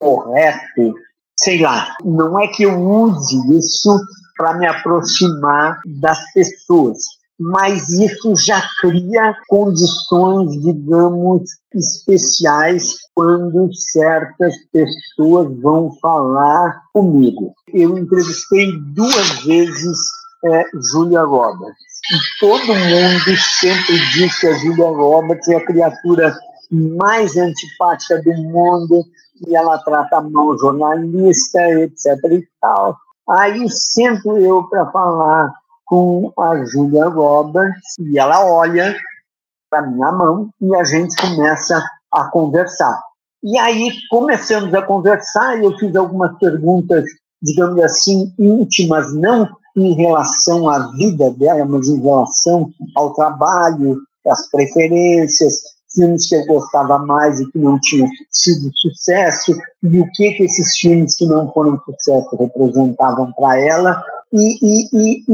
correto, 0.00 0.94
sei 1.36 1.60
lá, 1.60 1.94
não 2.04 2.40
é 2.40 2.48
que 2.48 2.64
eu 2.64 2.76
use 2.76 3.36
isso 3.56 3.96
para 4.36 4.58
me 4.58 4.66
aproximar 4.66 5.80
das 6.00 6.18
pessoas, 6.32 6.98
mas 7.38 7.88
isso 7.90 8.34
já 8.36 8.62
cria 8.80 9.34
condições, 9.48 10.60
digamos, 10.62 11.42
especiais 11.74 12.94
quando 13.14 13.68
certas 13.74 14.54
pessoas 14.72 15.48
vão 15.60 15.96
falar 16.00 16.82
comigo. 16.92 17.52
Eu 17.72 17.98
entrevistei 17.98 18.72
duas 18.94 19.44
vezes 19.44 19.98
é, 20.44 20.64
Julia 20.92 21.22
Roberts. 21.22 21.74
E 22.12 22.40
todo 22.40 22.66
mundo 22.66 23.36
sempre 23.60 23.98
diz 24.12 24.38
que 24.38 24.46
a 24.46 24.58
Julia 24.58 24.86
Roberts 24.86 25.48
é 25.48 25.56
a 25.56 25.66
criatura 25.66 26.36
mais 26.70 27.36
antipática 27.36 28.22
do 28.22 28.32
mundo, 28.34 29.04
e 29.46 29.56
ela 29.56 29.78
trata 29.78 30.20
mal 30.20 30.56
jornalista, 30.58 31.60
etc. 31.80 32.06
e 32.30 32.48
tal. 32.60 32.96
Aí 33.28 33.68
sento 33.70 34.36
eu 34.36 34.64
para 34.64 34.90
falar 34.90 35.52
com 35.84 36.32
a 36.38 36.64
Julia 36.64 37.08
Roberts 37.08 37.98
e 37.98 38.18
ela 38.18 38.44
olha 38.44 38.96
para 39.70 39.86
minha 39.86 40.12
mão 40.12 40.50
e 40.60 40.74
a 40.76 40.84
gente 40.84 41.14
começa 41.20 41.82
a 42.12 42.24
conversar. 42.30 43.00
E 43.42 43.58
aí 43.58 43.90
começamos 44.08 44.72
a 44.72 44.82
conversar 44.82 45.58
e 45.58 45.64
eu 45.64 45.76
fiz 45.76 45.94
algumas 45.94 46.38
perguntas, 46.38 47.04
digamos 47.42 47.82
assim, 47.82 48.32
íntimas, 48.38 49.14
não 49.14 49.48
em 49.76 49.92
relação 49.94 50.68
à 50.68 50.90
vida 50.92 51.30
dela, 51.32 51.64
mas 51.64 51.88
em 51.88 52.00
relação 52.00 52.70
ao 52.94 53.12
trabalho, 53.12 54.00
às 54.26 54.48
preferências, 54.50 55.60
filmes 55.94 56.28
que 56.28 56.34
eu 56.34 56.46
gostava 56.46 56.98
mais 56.98 57.40
e 57.40 57.50
que 57.50 57.58
não 57.58 57.78
tinham 57.80 58.08
sido 58.30 58.70
sucesso, 58.74 59.52
e 59.82 60.00
o 60.00 60.10
que, 60.12 60.32
que 60.32 60.44
esses 60.44 60.76
filmes 60.78 61.16
que 61.16 61.26
não 61.26 61.52
foram 61.52 61.78
sucesso 61.84 62.36
representavam 62.36 63.32
para 63.32 63.60
ela. 63.60 64.02
E, 64.34 64.58
e, 64.60 64.88
e, 64.92 65.24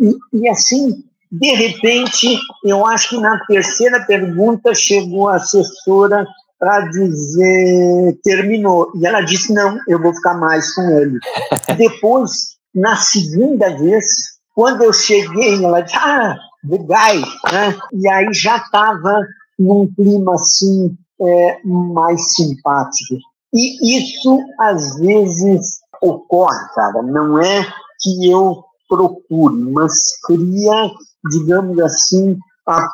e, 0.00 0.16
e, 0.32 0.48
assim, 0.48 1.04
de 1.30 1.54
repente, 1.54 2.38
eu 2.64 2.86
acho 2.86 3.10
que 3.10 3.20
na 3.20 3.38
terceira 3.44 4.00
pergunta 4.06 4.74
chegou 4.74 5.28
a 5.28 5.36
assessora 5.36 6.26
para 6.58 6.88
dizer 6.88 8.18
terminou. 8.24 8.90
E 8.96 9.06
ela 9.06 9.20
disse: 9.20 9.52
não, 9.52 9.78
eu 9.86 10.00
vou 10.00 10.14
ficar 10.14 10.34
mais 10.34 10.74
com 10.74 10.82
ele. 10.90 11.18
Depois, 11.76 12.56
na 12.74 12.96
segunda 12.96 13.76
vez, 13.76 14.06
quando 14.54 14.82
eu 14.82 14.94
cheguei, 14.94 15.62
ela 15.62 15.82
disse: 15.82 15.96
ah, 15.98 16.34
the 16.66 16.78
guy. 16.78 17.20
Né? 17.52 17.78
E 17.92 18.08
aí 18.08 18.32
já 18.32 18.56
estava 18.56 19.20
num 19.58 19.92
clima 19.94 20.34
assim 20.34 20.96
é, 21.20 21.60
mais 21.64 22.34
simpático. 22.34 23.16
E 23.52 23.98
isso 23.98 24.40
às 24.58 24.98
vezes 24.98 25.80
ocorre, 26.00 26.66
cara. 26.74 27.02
Não 27.02 27.38
é 27.38 27.66
que 28.00 28.30
eu 28.30 28.64
procure, 28.88 29.56
mas 29.70 29.92
cria, 30.26 30.90
digamos 31.30 31.78
assim, 31.80 32.38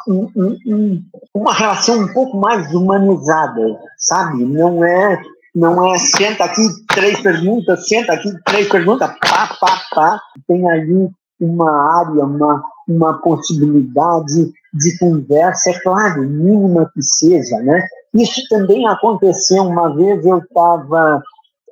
um, 0.08 0.30
um, 0.66 1.02
uma 1.34 1.52
relação 1.52 2.00
um 2.00 2.12
pouco 2.12 2.36
mais 2.36 2.72
humanizada, 2.72 3.60
sabe? 3.98 4.44
Não 4.44 4.84
é, 4.84 5.20
não 5.54 5.94
é 5.94 5.98
senta 5.98 6.44
aqui 6.44 6.62
três 6.88 7.20
perguntas, 7.20 7.88
senta 7.88 8.12
aqui 8.12 8.30
três 8.44 8.68
perguntas, 8.68 9.10
pá, 9.20 9.56
pá, 9.60 9.80
pá. 9.94 10.20
Tem 10.46 10.68
ali 10.70 11.08
uma 11.40 12.00
área, 12.00 12.24
uma, 12.24 12.62
uma 12.88 13.14
possibilidade 13.20 14.52
de 14.72 14.98
conversa, 14.98 15.70
é 15.70 15.80
claro, 15.80 16.22
mínima 16.22 16.90
que 16.92 17.02
seja, 17.02 17.56
né? 17.58 17.86
Isso 18.12 18.40
também 18.48 18.86
aconteceu 18.86 19.64
uma 19.64 19.94
vez, 19.94 20.24
eu 20.24 20.38
estava, 20.38 21.20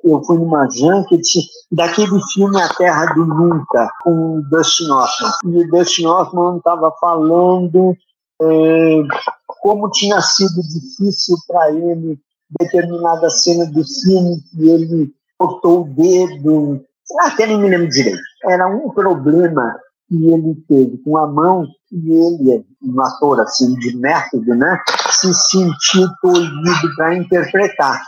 eu 0.03 0.23
fui 0.23 0.37
numa 0.37 0.69
junket 0.69 1.21
daquele 1.71 2.19
filme 2.33 2.61
A 2.61 2.69
Terra 2.69 3.13
do 3.13 3.25
Nunca, 3.25 3.89
com 4.03 4.37
o 4.37 4.41
Dustin 4.49 4.89
Hoffman. 4.91 5.31
E 5.45 5.63
o 5.63 5.71
Dustin 5.71 6.05
Hoffman 6.05 6.57
estava 6.57 6.91
falando 6.99 7.95
é, 8.41 9.03
como 9.47 9.89
tinha 9.91 10.19
sido 10.21 10.61
difícil 10.61 11.37
para 11.47 11.71
ele 11.71 12.19
determinada 12.59 13.29
cena 13.29 13.65
do 13.65 13.83
filme 13.83 14.41
que 14.51 14.69
ele 14.69 15.13
botou 15.39 15.81
o 15.81 15.89
dedo, 15.89 16.83
até 17.21 17.47
nem 17.47 17.59
me 17.59 17.69
lembro 17.69 17.89
direito. 17.89 18.21
Era 18.45 18.67
um 18.67 18.89
problema 18.89 19.79
que 20.07 20.15
ele 20.15 20.55
teve 20.67 20.97
com 21.03 21.17
a 21.17 21.27
mão 21.27 21.65
e 21.91 22.11
ele, 22.11 22.65
um 22.81 23.01
ator 23.01 23.39
assim 23.39 23.73
de 23.75 23.95
método, 23.97 24.55
né, 24.55 24.79
se 25.09 25.33
sentiu 25.33 26.07
tolhido 26.21 26.95
para 26.95 27.15
interpretar. 27.15 28.01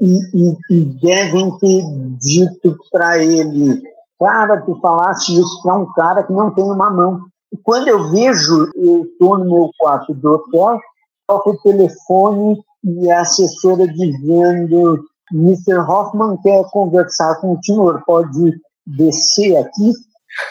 E, 0.00 0.20
e, 0.32 0.56
e, 0.70 0.84
devem 1.00 1.58
ter 1.58 1.82
dito 2.20 2.76
para 2.90 3.18
ele, 3.18 3.82
cara, 4.18 4.60
tu 4.62 4.78
falasse 4.80 5.32
isso 5.38 5.62
para 5.62 5.76
um 5.76 5.92
cara 5.92 6.22
que 6.22 6.32
não 6.32 6.54
tem 6.54 6.64
uma 6.64 6.90
mão. 6.90 7.26
E 7.52 7.56
quando 7.56 7.88
eu 7.88 8.10
vejo, 8.10 8.70
eu 8.76 9.04
estou 9.04 9.38
no 9.38 9.44
meu 9.44 9.70
quarto 9.76 10.14
do 10.14 10.32
hotel, 10.32 10.78
toco 11.26 11.50
o 11.50 11.58
telefone 11.58 12.62
e 12.84 13.10
a 13.10 13.22
assessora 13.22 13.86
dizendo: 13.88 15.04
Mr. 15.32 15.78
Hoffman 15.78 16.36
quer 16.42 16.62
conversar 16.70 17.40
com 17.40 17.54
o 17.54 17.64
senhor, 17.64 18.02
pode 18.06 18.52
descer 18.86 19.56
aqui? 19.56 19.92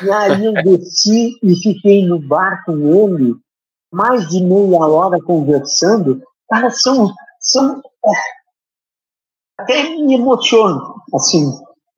E 0.03 0.11
aí 0.11 0.45
eu 0.45 0.53
desci 0.53 1.37
e 1.41 1.55
fiquei 1.55 2.05
no 2.05 2.19
bar 2.19 2.63
com 2.65 2.73
ele, 2.73 3.35
mais 3.91 4.27
de 4.29 4.43
meia 4.43 4.79
hora 4.79 5.21
conversando. 5.21 6.21
Cara, 6.49 6.69
são. 6.71 7.11
são 7.39 7.81
é, 8.05 8.40
até 9.61 9.95
me 9.95 10.15
emociono, 10.15 10.95
assim, 11.13 11.45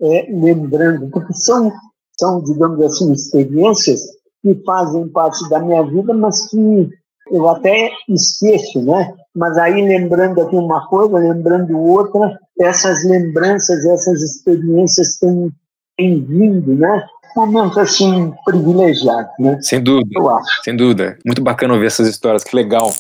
é, 0.02 0.28
lembrando, 0.30 1.10
porque 1.10 1.34
são, 1.34 1.72
são, 2.20 2.44
digamos 2.44 2.82
assim, 2.82 3.12
experiências 3.14 4.02
que 4.42 4.62
fazem 4.66 5.08
parte 5.10 5.48
da 5.50 5.60
minha 5.60 5.84
vida, 5.84 6.14
mas 6.14 6.50
que 6.50 6.90
eu 7.32 7.48
até 7.48 7.92
esqueço, 8.10 8.82
né? 8.82 9.14
Mas 9.36 9.58
aí 9.58 9.82
lembrando 9.82 10.42
aqui 10.42 10.56
uma 10.56 10.86
coisa, 10.88 11.18
lembrando 11.18 11.80
outra, 11.80 12.38
essas 12.60 13.04
lembranças, 13.06 13.86
essas 13.86 14.22
experiências 14.22 15.18
têm, 15.18 15.50
têm 15.98 16.24
vindo, 16.24 16.76
né? 16.76 17.06
Momento 17.36 17.80
assim 17.80 18.32
privilegiado, 18.46 19.30
né? 19.40 19.60
Sem 19.62 19.82
dúvida. 19.82 20.20
Sem 20.64 20.76
dúvida. 20.76 21.18
Muito 21.26 21.42
bacana 21.42 21.74
ouvir 21.74 21.88
essas 21.88 22.08
histórias, 22.08 22.44
que 22.44 22.56
legal. 22.56 22.92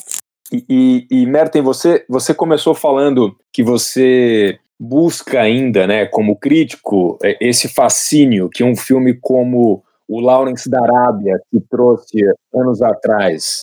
E, 0.52 0.66
e, 0.70 1.22
e 1.22 1.26
Merten, 1.26 1.62
você, 1.62 2.06
você 2.10 2.34
começou 2.34 2.74
falando 2.74 3.36
que 3.52 3.64
você 3.64 4.60
busca 4.80 5.40
ainda, 5.40 5.88
né, 5.88 6.06
como 6.06 6.36
crítico, 6.36 7.18
é, 7.24 7.38
esse 7.40 7.70
fascínio 7.70 8.50
que 8.50 8.64
um 8.64 8.76
filme 8.76 9.14
como 9.14 9.84
o 10.08 10.20
Lawrence 10.20 10.70
da 10.70 10.82
Arábia 10.82 11.40
que 11.50 11.60
trouxe 11.62 12.20
anos 12.54 12.82
atrás 12.82 13.62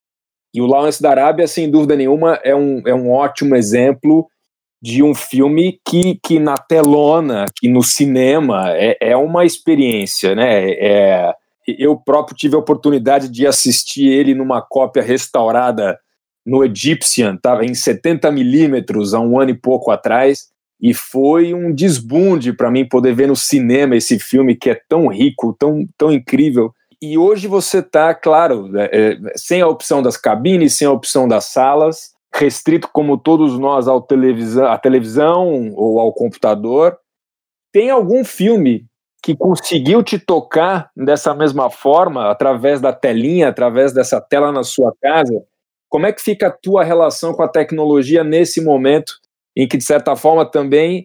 e 0.53 0.61
o 0.61 0.67
Lawrence 0.67 1.01
da 1.01 1.11
Arábia, 1.11 1.47
sem 1.47 1.71
dúvida 1.71 1.95
nenhuma, 1.95 2.41
é 2.43 2.55
um, 2.55 2.83
é 2.87 2.95
um 2.95 3.11
ótimo 3.11 3.55
exemplo 3.55 4.27
de 4.83 5.03
um 5.03 5.15
filme 5.15 5.79
que, 5.87 6.19
que 6.25 6.39
na 6.39 6.57
telona, 6.57 7.45
que 7.57 7.69
no 7.69 7.83
cinema, 7.83 8.73
é, 8.75 8.97
é 9.01 9.17
uma 9.17 9.45
experiência, 9.45 10.35
né? 10.35 10.71
É, 10.73 11.35
eu 11.79 11.97
próprio 11.97 12.37
tive 12.37 12.57
a 12.57 12.59
oportunidade 12.59 13.29
de 13.29 13.47
assistir 13.47 14.09
ele 14.09 14.35
numa 14.35 14.61
cópia 14.61 15.03
restaurada 15.03 15.99
no 16.45 16.65
Egyptian, 16.65 17.35
estava 17.35 17.65
em 17.65 17.75
70 17.75 18.31
milímetros 18.31 19.15
há 19.15 19.21
um 19.21 19.39
ano 19.39 19.51
e 19.51 19.59
pouco 19.59 19.91
atrás, 19.91 20.49
e 20.81 20.95
foi 20.95 21.53
um 21.53 21.73
desbunde 21.73 22.53
para 22.53 22.71
mim 22.71 22.89
poder 22.89 23.15
ver 23.15 23.29
no 23.29 23.37
cinema 23.37 23.97
esse 23.97 24.19
filme 24.19 24.57
que 24.57 24.71
é 24.71 24.81
tão 24.89 25.09
rico, 25.09 25.55
tão, 25.59 25.87
tão 25.99 26.11
incrível, 26.13 26.73
e 27.03 27.17
hoje 27.17 27.49
você 27.49 27.79
está, 27.79 28.15
claro, 28.15 28.77
é, 28.79 28.91
é, 28.93 29.19
sem 29.35 29.63
a 29.63 29.67
opção 29.67 30.03
das 30.03 30.19
cabines, 30.19 30.75
sem 30.75 30.87
a 30.87 30.93
opção 30.93 31.27
das 31.27 31.47
salas, 31.47 32.15
restrito 32.33 32.89
como 32.93 33.17
todos 33.17 33.59
nós 33.59 33.89
ao 33.89 34.03
televisão, 34.03 34.67
à 34.67 34.77
televisão 34.77 35.73
ou 35.75 35.99
ao 35.99 36.13
computador. 36.13 36.99
Tem 37.73 37.89
algum 37.89 38.23
filme 38.23 38.85
que 39.23 39.35
conseguiu 39.35 40.03
te 40.03 40.19
tocar 40.19 40.91
dessa 40.95 41.35
mesma 41.35 41.71
forma, 41.71 42.31
através 42.31 42.81
da 42.81 42.93
telinha, 42.93 43.49
através 43.49 43.93
dessa 43.93 44.21
tela 44.21 44.53
na 44.53 44.63
sua 44.63 44.93
casa? 45.01 45.43
Como 45.91 46.07
é 46.07 46.13
que 46.13 46.23
fica 46.23 46.47
a 46.47 46.53
tua 46.53 46.85
relação 46.85 47.35
com 47.35 47.43
a 47.43 47.49
tecnologia 47.49 48.25
nesse 48.25 48.63
momento 48.63 49.13
em 49.57 49.67
que, 49.67 49.77
de 49.77 49.85
certa 49.85 50.17
forma, 50.17 50.49
também 50.49 51.05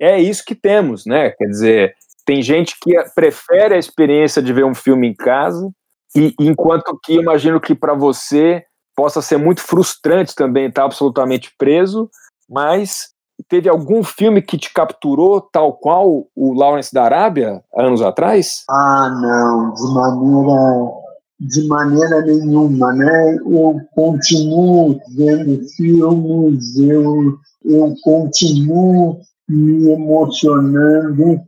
é 0.00 0.18
isso 0.18 0.44
que 0.44 0.54
temos, 0.54 1.04
né? 1.06 1.30
Quer 1.30 1.46
dizer, 1.46 1.94
tem 2.24 2.42
gente 2.42 2.76
que 2.80 2.94
prefere 3.14 3.74
a 3.74 3.78
experiência 3.78 4.42
de 4.42 4.52
ver 4.52 4.64
um 4.64 4.74
filme 4.74 5.06
em 5.06 5.14
casa, 5.14 5.70
e 6.16 6.34
enquanto 6.40 6.98
que 7.04 7.14
imagino 7.14 7.60
que 7.60 7.74
para 7.74 7.92
você 7.92 8.64
possa 8.96 9.20
ser 9.20 9.36
muito 9.36 9.60
frustrante 9.60 10.34
também 10.34 10.66
estar 10.66 10.84
absolutamente 10.84 11.52
preso, 11.58 12.08
mas 12.48 13.08
teve 13.48 13.68
algum 13.68 14.02
filme 14.02 14.40
que 14.40 14.56
te 14.56 14.72
capturou 14.72 15.40
tal 15.40 15.72
qual 15.72 16.26
o 16.34 16.54
Lawrence 16.54 16.94
da 16.94 17.02
Arábia 17.02 17.62
anos 17.76 18.00
atrás? 18.00 18.64
Ah, 18.70 19.10
não, 19.10 19.74
de 19.74 19.94
maneira 19.94 21.03
de 21.48 21.66
maneira 21.66 22.22
nenhuma, 22.22 22.92
né? 22.94 23.36
Eu 23.36 23.80
continuo 23.94 24.98
vendo 25.16 25.60
filmes, 25.76 26.76
eu 26.76 27.38
eu 27.64 27.94
continuo 28.02 29.18
me 29.48 29.90
emocionando 29.90 31.40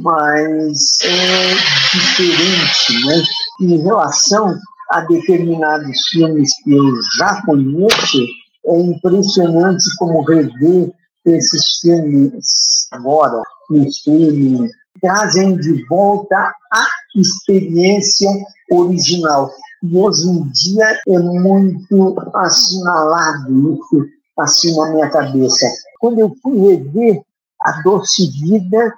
mas 0.00 0.98
é 1.04 1.54
diferente, 1.92 3.06
né? 3.06 3.22
Em 3.60 3.82
relação 3.82 4.58
a 4.90 5.00
determinados 5.02 5.98
filmes 6.10 6.50
que 6.62 6.72
eu 6.72 7.02
já 7.18 7.42
conheço, 7.42 8.26
é 8.66 8.80
impressionante 8.80 9.84
como 9.98 10.22
rever 10.22 10.90
esses 11.26 11.80
filmes 11.80 12.88
agora, 12.92 13.42
no 13.68 13.86
streaming, 13.86 14.68
trazem 15.06 15.56
de 15.56 15.84
volta 15.86 16.36
a 16.72 16.86
experiência 17.14 18.28
original. 18.72 19.48
E 19.82 19.96
hoje 19.96 20.28
em 20.28 20.42
dia 20.48 21.00
é 21.06 21.18
muito 21.18 22.16
assinalado 22.34 23.74
isso 23.74 24.04
assim 24.36 24.76
na 24.76 24.90
minha 24.90 25.08
cabeça. 25.08 25.66
Quando 26.00 26.18
eu 26.18 26.34
fui 26.42 26.58
rever 26.58 27.22
A 27.62 27.82
Doce 27.82 28.28
Vida, 28.42 28.92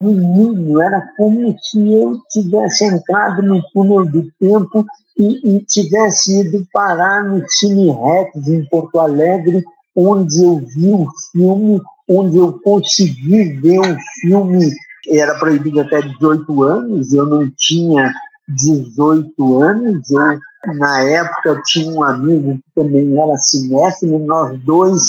menino, 0.00 0.80
era 0.80 1.04
como 1.16 1.54
se 1.60 1.92
eu 1.92 2.16
tivesse 2.30 2.84
entrado 2.84 3.42
no 3.42 3.60
túnel 3.72 4.06
do 4.06 4.30
tempo 4.38 4.86
e, 5.18 5.56
e 5.56 5.64
tivesse 5.64 6.40
ido 6.40 6.66
parar 6.72 7.24
no 7.24 7.44
Cine 7.48 7.90
Rex 7.90 8.46
em 8.46 8.64
Porto 8.66 9.00
Alegre, 9.00 9.64
onde 9.96 10.42
eu 10.42 10.58
vi 10.58 10.92
o 10.92 11.08
filme, 11.32 11.80
onde 12.08 12.38
eu 12.38 12.58
consegui 12.60 13.52
ver 13.60 13.80
um 13.80 13.96
filme, 14.20 14.70
era 15.18 15.38
proibido 15.38 15.80
até 15.80 16.00
18 16.00 16.62
anos, 16.62 17.12
eu 17.12 17.26
não 17.26 17.50
tinha 17.56 18.12
18 18.48 19.62
anos, 19.62 20.10
eu, 20.10 20.38
na 20.78 21.02
época 21.02 21.62
tinha 21.66 21.90
um 21.90 22.02
amigo 22.02 22.56
que 22.56 22.74
também 22.74 23.18
era 23.18 23.36
cinéfilo, 23.36 24.18
nós 24.26 24.58
dois 24.62 25.02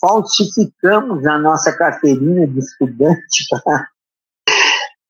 falsificamos 0.00 1.26
a 1.26 1.38
nossa 1.38 1.72
carteirinha 1.72 2.46
de 2.46 2.58
estudante 2.58 3.44
para 3.64 3.88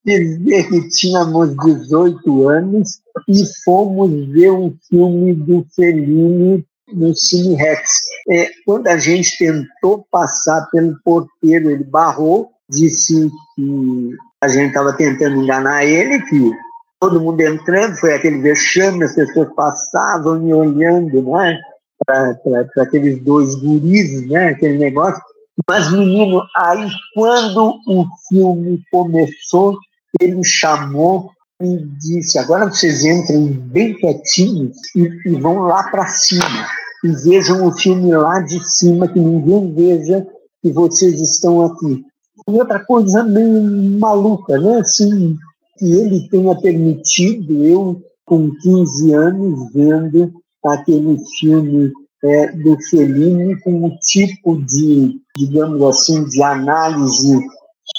dizer 0.04 0.68
que 0.68 0.88
tínhamos 0.88 1.54
18 1.56 2.48
anos 2.48 3.00
e 3.28 3.44
fomos 3.64 4.10
ver 4.30 4.50
um 4.50 4.74
filme 4.88 5.34
do 5.34 5.66
Fellini 5.74 6.64
no 6.92 7.14
Cine 7.14 7.54
Rex. 7.54 8.00
É, 8.30 8.50
quando 8.64 8.86
a 8.88 8.96
gente 8.96 9.36
tentou 9.38 10.06
passar 10.10 10.66
pelo 10.70 10.98
porteiro, 11.04 11.70
ele 11.70 11.84
barrou, 11.84 12.50
disse 12.70 13.30
que 13.54 14.16
a 14.42 14.48
gente 14.48 14.68
estava 14.68 14.92
tentando 14.92 15.42
enganar 15.42 15.84
ele, 15.84 16.20
que 16.22 16.52
todo 17.00 17.20
mundo 17.20 17.40
entrando, 17.40 17.96
foi 17.96 18.14
aquele 18.14 18.40
vexame, 18.40 19.04
as 19.04 19.14
pessoas 19.14 19.52
passavam 19.54 20.46
e 20.46 20.52
olhando, 20.52 21.22
né? 21.22 21.58
Para 22.06 22.36
aqueles 22.82 23.22
dois 23.22 23.54
guris, 23.56 24.26
né? 24.28 24.50
Aquele 24.50 24.78
negócio. 24.78 25.20
Mas, 25.68 25.90
menino, 25.90 26.42
aí 26.56 26.88
quando 27.14 27.80
o 27.86 28.06
filme 28.28 28.80
começou, 28.90 29.76
ele 30.20 30.36
me 30.36 30.44
chamou 30.44 31.30
e 31.60 31.78
disse: 31.98 32.38
agora 32.38 32.66
vocês 32.66 33.04
entrem 33.04 33.52
bem 33.52 33.94
quietinhos 33.94 34.76
e, 34.94 35.08
e 35.26 35.40
vão 35.40 35.62
lá 35.62 35.90
para 35.90 36.06
cima 36.06 36.66
e 37.04 37.08
vejam 37.28 37.66
o 37.66 37.72
filme 37.72 38.14
lá 38.14 38.40
de 38.40 38.60
cima, 38.68 39.08
que 39.08 39.18
ninguém 39.18 39.72
veja 39.74 40.26
que 40.62 40.72
vocês 40.72 41.20
estão 41.20 41.64
aqui. 41.64 42.04
E 42.48 42.52
outra 42.52 42.80
coisa 42.80 43.22
meio 43.22 43.62
maluca, 43.98 44.58
né? 44.58 44.78
Assim, 44.78 45.36
que 45.78 45.84
ele 45.84 46.28
tenha 46.30 46.58
permitido 46.58 47.64
eu, 47.64 48.02
com 48.24 48.50
15 48.62 49.12
anos, 49.12 49.72
vendo 49.72 50.32
aquele 50.64 51.18
filme 51.38 51.92
é, 52.24 52.52
do 52.52 52.76
Fellini 52.88 53.60
com 53.60 53.86
um 53.86 53.96
tipo 53.98 54.60
de, 54.64 55.20
digamos 55.36 55.82
assim, 55.82 56.24
de 56.24 56.42
análise 56.42 57.38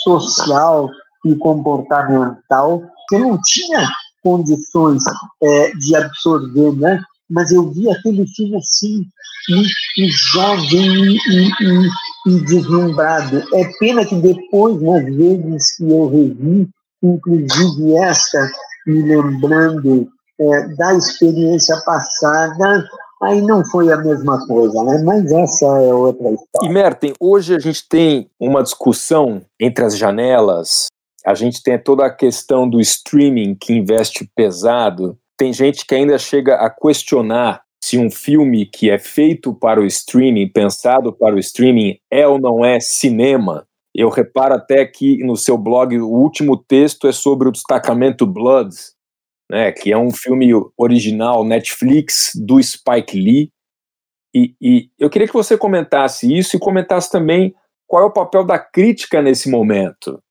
social 0.03 0.89
e 1.25 1.35
comportamental 1.35 2.81
que 3.07 3.15
eu 3.15 3.19
não 3.19 3.39
tinha 3.43 3.88
condições 4.23 5.03
é, 5.41 5.71
de 5.71 5.95
absorver, 5.95 6.75
né? 6.75 7.01
Mas 7.29 7.51
eu 7.51 7.71
vi 7.71 7.89
aquele 7.89 8.25
filme 8.27 8.57
assim, 8.57 9.05
muito 9.49 10.12
jovem 10.33 11.13
e, 11.13 11.17
e, 11.17 11.47
e 11.47 11.89
deslumbrado. 12.25 13.43
É 13.53 13.69
pena 13.79 14.05
que 14.05 14.15
depois, 14.15 14.82
nas 14.82 15.03
vezes 15.03 15.77
que 15.77 15.89
eu 15.89 16.08
revi, 16.08 16.69
inclusive 17.01 17.95
esta, 17.97 18.49
me 18.86 19.01
lembrando 19.03 20.08
é, 20.39 20.67
da 20.75 20.95
experiência 20.95 21.79
passada, 21.86 22.86
aí 23.23 23.41
não 23.41 23.63
foi 23.65 23.91
a 23.91 23.97
mesma 23.97 24.45
coisa, 24.47 24.84
né? 24.84 25.01
Mas 25.03 25.32
essa 25.32 25.65
é 25.65 25.93
outra 25.93 26.29
história. 26.29 26.69
E 26.69 26.69
Merten, 26.69 27.13
hoje 27.19 27.55
a 27.55 27.60
gente 27.60 27.88
tem 27.88 28.29
uma 28.39 28.63
discussão 28.63 29.41
entre 29.60 29.86
as 29.86 29.97
janelas 29.97 30.88
a 31.25 31.34
gente 31.36 31.62
tem 31.62 31.77
toda 31.77 32.05
a 32.05 32.13
questão 32.13 32.69
do 32.69 32.79
streaming 32.79 33.55
que 33.55 33.73
investe 33.73 34.29
pesado. 34.36 35.17
Tem 35.38 35.53
gente 35.53 35.86
que 35.86 35.95
ainda 35.95 36.17
chega 36.17 36.55
a 36.55 36.69
questionar 36.69 37.62
se 37.81 37.97
um 37.97 38.11
filme 38.11 38.65
que 38.65 38.89
é 38.89 38.99
feito 38.99 39.53
para 39.53 39.79
o 39.79 39.85
streaming, 39.85 40.49
pensado 40.49 41.13
para 41.13 41.35
o 41.35 41.39
streaming, 41.39 41.97
é 42.11 42.27
ou 42.27 42.39
não 42.39 42.63
é 42.63 42.79
cinema. 42.79 43.65
Eu 43.95 44.09
reparo 44.09 44.53
até 44.53 44.85
que 44.85 45.23
no 45.23 45.35
seu 45.35 45.57
blog 45.57 45.97
o 45.97 46.07
último 46.07 46.57
texto 46.57 47.07
é 47.07 47.11
sobre 47.11 47.47
o 47.47 47.51
destacamento 47.51 48.25
Bloods, 48.27 48.93
né, 49.49 49.71
que 49.71 49.91
é 49.91 49.97
um 49.97 50.11
filme 50.11 50.51
original 50.77 51.43
Netflix 51.43 52.31
do 52.35 52.61
Spike 52.61 53.17
Lee. 53.17 53.51
E, 54.35 54.53
e 54.61 54.89
eu 54.99 55.09
queria 55.09 55.27
que 55.27 55.33
você 55.33 55.57
comentasse 55.57 56.31
isso 56.31 56.55
e 56.55 56.59
comentasse 56.59 57.11
também 57.11 57.55
qual 57.87 58.03
é 58.03 58.05
o 58.05 58.13
papel 58.13 58.45
da 58.45 58.59
crítica 58.59 59.21
nesse 59.21 59.49
momento. 59.49 60.21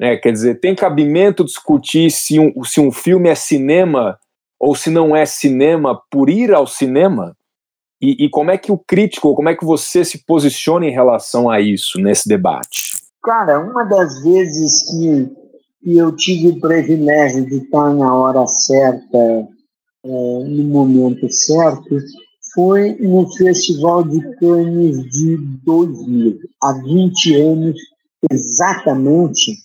Né? 0.00 0.16
Quer 0.16 0.32
dizer, 0.32 0.60
tem 0.60 0.74
cabimento 0.74 1.44
discutir 1.44 2.10
se 2.10 2.40
um, 2.40 2.64
se 2.64 2.80
um 2.80 2.90
filme 2.90 3.28
é 3.28 3.34
cinema 3.34 4.18
ou 4.58 4.74
se 4.74 4.90
não 4.90 5.14
é 5.14 5.26
cinema 5.26 6.00
por 6.10 6.28
ir 6.28 6.52
ao 6.52 6.66
cinema? 6.66 7.36
E, 8.00 8.26
e, 8.26 8.30
como 8.30 8.50
é 8.50 8.58
que 8.58 8.70
o 8.70 8.78
crítico, 8.78 9.34
como 9.34 9.48
é 9.48 9.56
que 9.56 9.64
você 9.64 10.04
se 10.04 10.24
posiciona 10.26 10.86
em 10.86 10.92
relação 10.92 11.48
a 11.48 11.60
isso 11.60 11.98
nesse 11.98 12.28
debate? 12.28 12.94
Cara, 13.22 13.58
uma 13.58 13.84
das 13.84 14.22
vezes 14.22 14.82
que, 14.90 15.30
que 15.82 15.96
eu 15.96 16.14
tive 16.14 16.48
o 16.48 16.60
privilégio 16.60 17.46
de 17.46 17.56
estar 17.56 17.94
na 17.94 18.14
hora 18.14 18.46
certa, 18.46 19.16
é, 19.16 19.48
no 20.04 20.64
momento 20.64 21.26
certo, 21.32 21.96
foi 22.54 22.94
no 22.96 23.30
Festival 23.34 24.04
de 24.04 24.20
Cannes 24.36 25.02
de 25.10 25.36
2000, 25.64 26.38
há 26.62 26.72
20 26.74 27.34
anos 27.34 27.80
exatamente. 28.30 29.56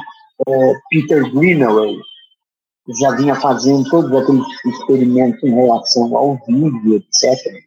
é, 0.47 0.73
Peter 0.89 1.31
Greenaway 1.33 1.97
já 2.99 3.15
vinha 3.15 3.35
fazendo 3.35 3.89
todos 3.89 4.11
aqueles 4.13 4.45
experimentos 4.65 5.41
em 5.43 5.55
relação 5.55 6.15
ao 6.15 6.39
vídeo, 6.45 6.95
etc 6.95 7.63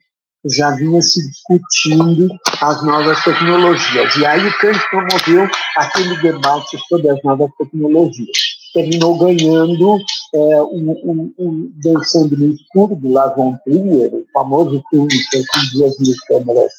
já 0.53 0.71
vinha 0.73 1.01
se 1.03 1.27
discutindo 1.29 2.29
as 2.61 2.85
novas 2.85 3.23
tecnologias. 3.25 4.17
E 4.17 4.27
aí 4.27 4.47
o 4.47 4.59
Kant 4.59 4.79
promoveu 4.91 5.49
aquele 5.77 6.17
debate 6.23 6.79
sobre 6.89 7.09
as 7.11 7.23
novas 7.23 7.51
tecnologias. 7.59 8.37
Terminou 8.73 9.19
ganhando 9.19 9.99
é, 10.35 10.63
um, 10.63 11.33
um, 11.39 11.73
Dançando 11.83 12.37
no 12.37 12.55
Escuro, 12.55 12.95
do 12.97 13.13
Lavon 13.13 13.57
Trier, 13.65 14.15
o 14.15 14.27
famoso 14.33 14.83
filme 14.91 15.09
que 15.09 15.43
com 15.47 16.03
mil 16.03 16.15
câmeras 16.29 16.73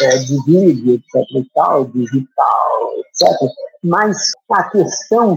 é, 0.00 0.18
de 0.18 0.36
vídeo, 0.44 0.94
etc. 0.94 1.46
Tal, 1.54 1.86
digital, 1.86 2.92
etc. 2.98 3.50
Mas 3.82 4.30
a 4.50 4.64
questão 4.70 5.34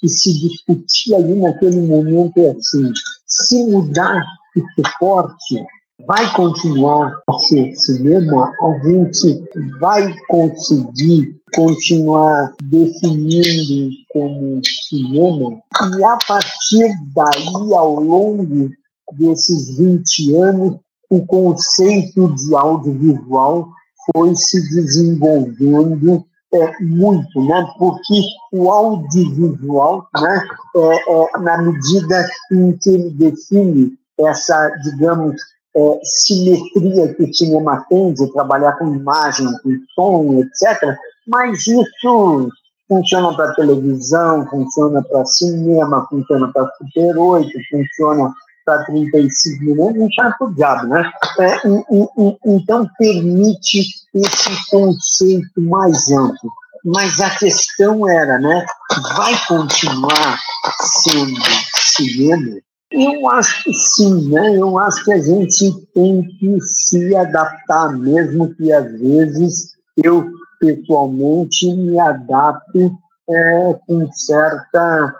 que 0.00 0.08
se 0.08 0.38
discutia 0.40 1.16
ali 1.16 1.40
naquele 1.40 1.80
momento 1.80 2.38
é 2.38 2.50
assim: 2.50 2.92
se 3.26 3.64
mudar 3.64 4.22
o 4.56 4.82
suporte 4.82 5.64
vai 6.06 6.32
continuar 6.34 7.12
a 7.28 7.32
ser 7.38 7.72
cinema, 7.74 8.52
a 8.60 8.86
gente 8.86 9.44
vai 9.80 10.14
conseguir 10.28 11.40
continuar 11.54 12.52
definindo 12.62 13.90
como 14.12 14.60
cinema 14.88 15.60
e 15.96 16.04
a 16.04 16.18
partir 16.26 16.88
daí, 17.14 17.74
ao 17.74 18.00
longo 18.00 18.70
desses 19.12 19.76
20 19.76 20.34
anos, 20.36 20.78
o 21.10 21.24
conceito 21.26 22.34
de 22.34 22.54
audiovisual 22.54 23.68
foi 24.12 24.34
se 24.34 24.60
desenvolvendo 24.70 26.24
é, 26.52 26.82
muito, 26.82 27.44
né? 27.44 27.66
porque 27.78 28.20
o 28.52 28.70
audiovisual, 28.70 30.08
né, 30.20 30.46
é, 30.76 31.12
é, 31.12 31.38
na 31.40 31.58
medida 31.62 32.26
em 32.52 32.72
que 32.78 32.90
ele 32.90 33.10
define 33.10 33.92
essa, 34.18 34.68
digamos, 34.84 35.36
é, 35.76 36.00
simetria 36.02 37.14
que 37.14 37.24
o 37.24 37.34
cinema 37.34 37.84
tem 37.88 38.12
de 38.14 38.32
trabalhar 38.32 38.72
com 38.78 38.94
imagem, 38.94 39.46
com 39.62 39.70
som, 39.94 40.40
etc. 40.40 40.96
Mas 41.26 41.66
isso 41.66 42.48
funciona 42.88 43.34
para 43.34 43.54
televisão, 43.54 44.46
funciona 44.48 45.02
para 45.02 45.24
cinema, 45.24 46.06
funciona 46.08 46.52
para 46.52 46.70
Super 46.78 47.18
8, 47.18 47.50
funciona 47.70 48.32
para 48.64 48.84
35 48.84 49.64
milhões, 49.64 49.96
não 49.96 50.08
sabe 50.12 50.36
o 50.40 50.54
diabo, 50.54 50.86
né? 50.86 51.10
É, 51.40 51.60
então 52.46 52.88
permite 52.98 53.80
esse 54.14 54.70
conceito 54.70 55.60
mais 55.60 56.10
amplo. 56.10 56.50
Mas 56.84 57.20
a 57.20 57.30
questão 57.30 58.08
era, 58.08 58.38
né? 58.38 58.64
Vai 59.16 59.34
continuar 59.48 60.38
sendo 60.82 61.40
cinema? 61.96 62.60
Eu 62.96 63.28
acho 63.28 63.64
que 63.64 63.74
sim, 63.74 64.30
né? 64.30 64.56
Eu 64.56 64.78
acho 64.78 65.04
que 65.04 65.12
a 65.12 65.20
gente 65.20 65.86
tem 65.92 66.22
que 66.38 66.60
se 66.60 67.16
adaptar, 67.16 67.92
mesmo 67.98 68.54
que 68.54 68.72
às 68.72 68.92
vezes 69.00 69.74
eu 70.02 70.24
pessoalmente 70.60 71.74
me 71.74 71.98
adapte 71.98 72.92
é, 73.28 73.74
com 73.86 74.10
certa, 74.12 75.12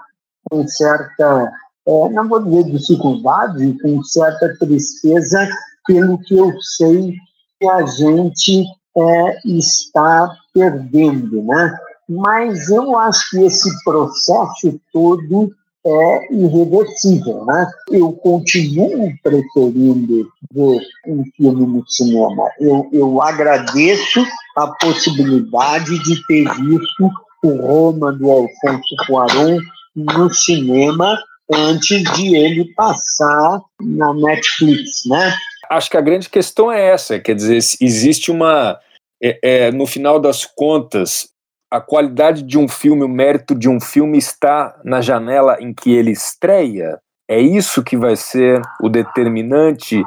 com 0.49 0.67
certa, 0.69 1.53
é, 1.87 2.09
não 2.11 2.29
vou 2.29 2.45
dizer 2.45 2.65
dificuldade, 2.71 3.77
com 3.83 4.03
certa 4.05 4.57
tristeza 4.57 5.49
pelo 5.85 6.19
que 6.19 6.37
eu 6.37 6.53
sei 6.61 7.13
que 7.59 7.69
a 7.69 7.85
gente 7.87 8.67
é, 8.97 9.49
está 9.49 10.31
perdendo, 10.53 11.43
né? 11.43 11.77
Mas 12.09 12.69
eu 12.69 12.97
acho 12.97 13.31
que 13.31 13.41
esse 13.41 13.71
processo 13.83 14.81
todo 14.93 15.51
é 15.87 16.33
irreversível, 16.33 17.45
né? 17.45 17.67
Eu 17.91 18.13
continuo 18.13 19.13
preferindo 19.23 20.29
ver 20.53 20.81
um 21.07 21.23
filme 21.37 21.67
no 21.67 21.85
cinema. 21.87 22.49
Eu, 22.59 22.89
eu 22.93 23.21
agradeço 23.21 24.25
a 24.57 24.69
possibilidade 24.81 25.99
de 26.03 26.27
ter 26.27 26.45
visto 26.55 27.11
o 27.43 27.57
Roma 27.61 28.13
do 28.13 28.31
Alfonso 28.31 28.97
Cuarón 29.07 29.59
no 29.95 30.33
cinema 30.33 31.19
antes 31.53 32.03
de 32.15 32.35
ele 32.35 32.73
passar 32.75 33.61
na 33.81 34.15
Netflix, 34.15 35.03
né? 35.07 35.35
Acho 35.71 35.91
que 35.91 35.97
a 35.97 36.03
grande 36.03 36.29
questão 36.29 36.71
é 36.73 36.91
essa, 36.91 37.19
quer 37.19 37.35
dizer, 37.35 37.57
existe 37.57 38.31
uma, 38.31 38.79
é, 39.23 39.39
é, 39.43 39.73
no 39.73 39.87
final 39.87 40.19
das 40.19 40.45
contas, 40.45 41.29
a 41.75 41.81
qualidade 41.81 42.45
de 42.45 42.57
um 42.57 42.69
filme, 42.69 43.03
o 43.03 43.09
mérito 43.09 43.53
de 43.53 43.69
um 43.69 43.81
filme 43.81 44.17
está 44.17 44.81
na 44.85 45.01
janela 45.01 45.57
em 45.61 45.75
que 45.75 45.93
ele 45.93 46.13
estreia? 46.13 47.01
É 47.29 47.41
isso 47.41 47.83
que 47.83 47.97
vai 47.97 48.15
ser 48.15 48.63
o 48.81 48.89
determinante 48.89 50.01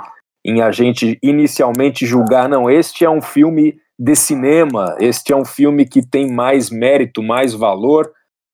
em 0.46 0.62
a 0.62 0.72
gente 0.72 1.20
inicialmente 1.22 2.06
julgar, 2.06 2.48
não, 2.48 2.70
este 2.70 3.04
é 3.04 3.10
um 3.10 3.22
filme 3.22 3.78
de 4.00 4.16
cinema, 4.16 4.96
este 5.02 5.34
é 5.34 5.36
um 5.36 5.44
filme 5.44 5.86
que 5.86 6.02
tem 6.02 6.32
mais 6.32 6.70
mérito, 6.70 7.22
mais 7.22 7.54
valor, 7.54 8.10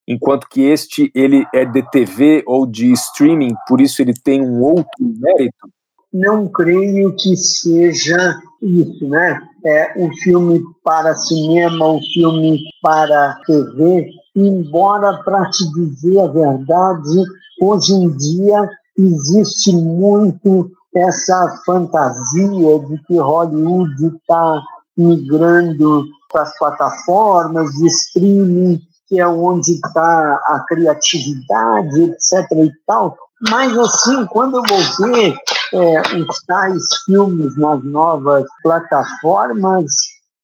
enquanto 0.07 0.47
que 0.49 0.63
este 0.63 1.11
ele 1.13 1.45
é 1.53 1.65
de 1.65 1.87
TV 1.91 2.41
ou 2.47 2.65
de 2.65 2.91
streaming, 2.93 3.53
por 3.67 3.79
isso 3.79 4.01
ele 4.01 4.15
tem 4.15 4.41
um 4.41 4.59
outro 4.63 4.87
mérito? 4.99 5.69
Não 6.11 6.47
creio 6.47 7.15
que 7.15 7.35
seja 7.35 8.41
isso, 8.63 9.07
né? 9.07 9.41
É 9.65 9.93
um 9.97 10.11
filme 10.17 10.63
para 10.83 11.15
cinema, 11.15 11.87
um 11.87 12.01
filme 12.13 12.59
para 12.81 13.37
TV, 13.45 14.09
embora, 14.35 15.21
para 15.23 15.49
te 15.49 15.71
dizer 15.73 16.19
a 16.19 16.27
verdade, 16.27 17.23
hoje 17.61 17.93
em 17.93 18.09
dia 18.15 18.69
existe 18.97 19.75
muito 19.75 20.71
essa 20.95 21.61
fantasia 21.65 22.79
de 22.79 22.97
que 23.05 23.17
Hollywood 23.17 24.15
está 24.15 24.61
migrando 24.95 26.05
para 26.31 26.43
as 26.43 26.57
plataformas 26.57 27.71
de 27.71 27.87
streaming 27.87 28.79
que 29.07 29.19
é 29.19 29.27
onde 29.27 29.73
está 29.73 30.39
a 30.45 30.65
criatividade, 30.67 32.01
etc. 32.01 32.51
e 32.51 32.71
tal. 32.87 33.15
Mas, 33.49 33.77
assim, 33.77 34.25
quando 34.25 34.57
eu 34.57 34.63
vou 34.63 35.07
ver 35.07 35.35
é, 35.73 36.01
os 36.17 36.39
tais 36.45 36.83
filmes 37.05 37.57
nas 37.57 37.83
novas 37.83 38.45
plataformas, 38.61 39.91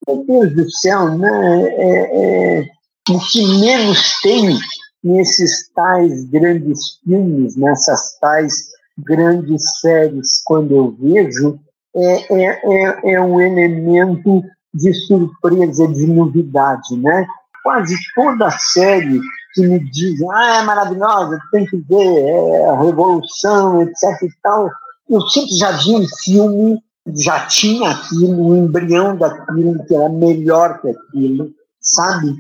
meu 0.08 0.26
Deus 0.26 0.56
do 0.56 0.72
céu, 0.72 1.18
né? 1.18 1.64
É, 1.68 2.60
é, 2.60 2.66
o 3.10 3.20
que 3.32 3.46
menos 3.60 4.20
tem 4.22 4.58
nesses 5.04 5.70
tais 5.74 6.26
grandes 6.26 6.80
filmes, 7.04 7.56
nessas 7.56 8.18
tais 8.20 8.54
grandes 8.98 9.64
séries, 9.80 10.42
quando 10.46 10.76
eu 10.76 10.96
vejo, 11.00 11.60
é, 11.96 12.34
é, 12.34 12.62
é, 12.64 13.14
é 13.14 13.22
um 13.22 13.40
elemento 13.40 14.44
de 14.74 14.94
surpresa, 14.94 15.88
de 15.88 16.06
novidade, 16.06 16.98
né? 16.98 17.26
Quase 17.64 17.96
toda 18.16 18.52
série 18.52 19.20
que 19.54 19.62
me 19.66 19.80
diz, 19.80 20.22
ah, 20.32 20.60
é 20.60 20.64
maravilhosa, 20.64 21.40
tem 21.52 21.66
que 21.66 21.78
ver, 21.78 22.20
é 22.20 22.70
a 22.70 22.82
revolução, 22.82 23.82
etc 23.82 24.22
e 24.22 24.30
tal, 24.44 24.70
eu 25.10 25.22
sempre 25.30 25.56
já 25.56 25.72
vi 25.72 25.96
um 25.96 26.08
filme, 26.24 26.80
já 27.16 27.46
tinha 27.48 27.90
aquilo, 27.90 28.50
o 28.50 28.56
embrião 28.56 29.18
daquilo, 29.18 29.84
que 29.86 29.96
era 29.96 30.10
melhor 30.10 30.80
que 30.82 30.90
aquilo, 30.90 31.52
sabe? 31.82 32.36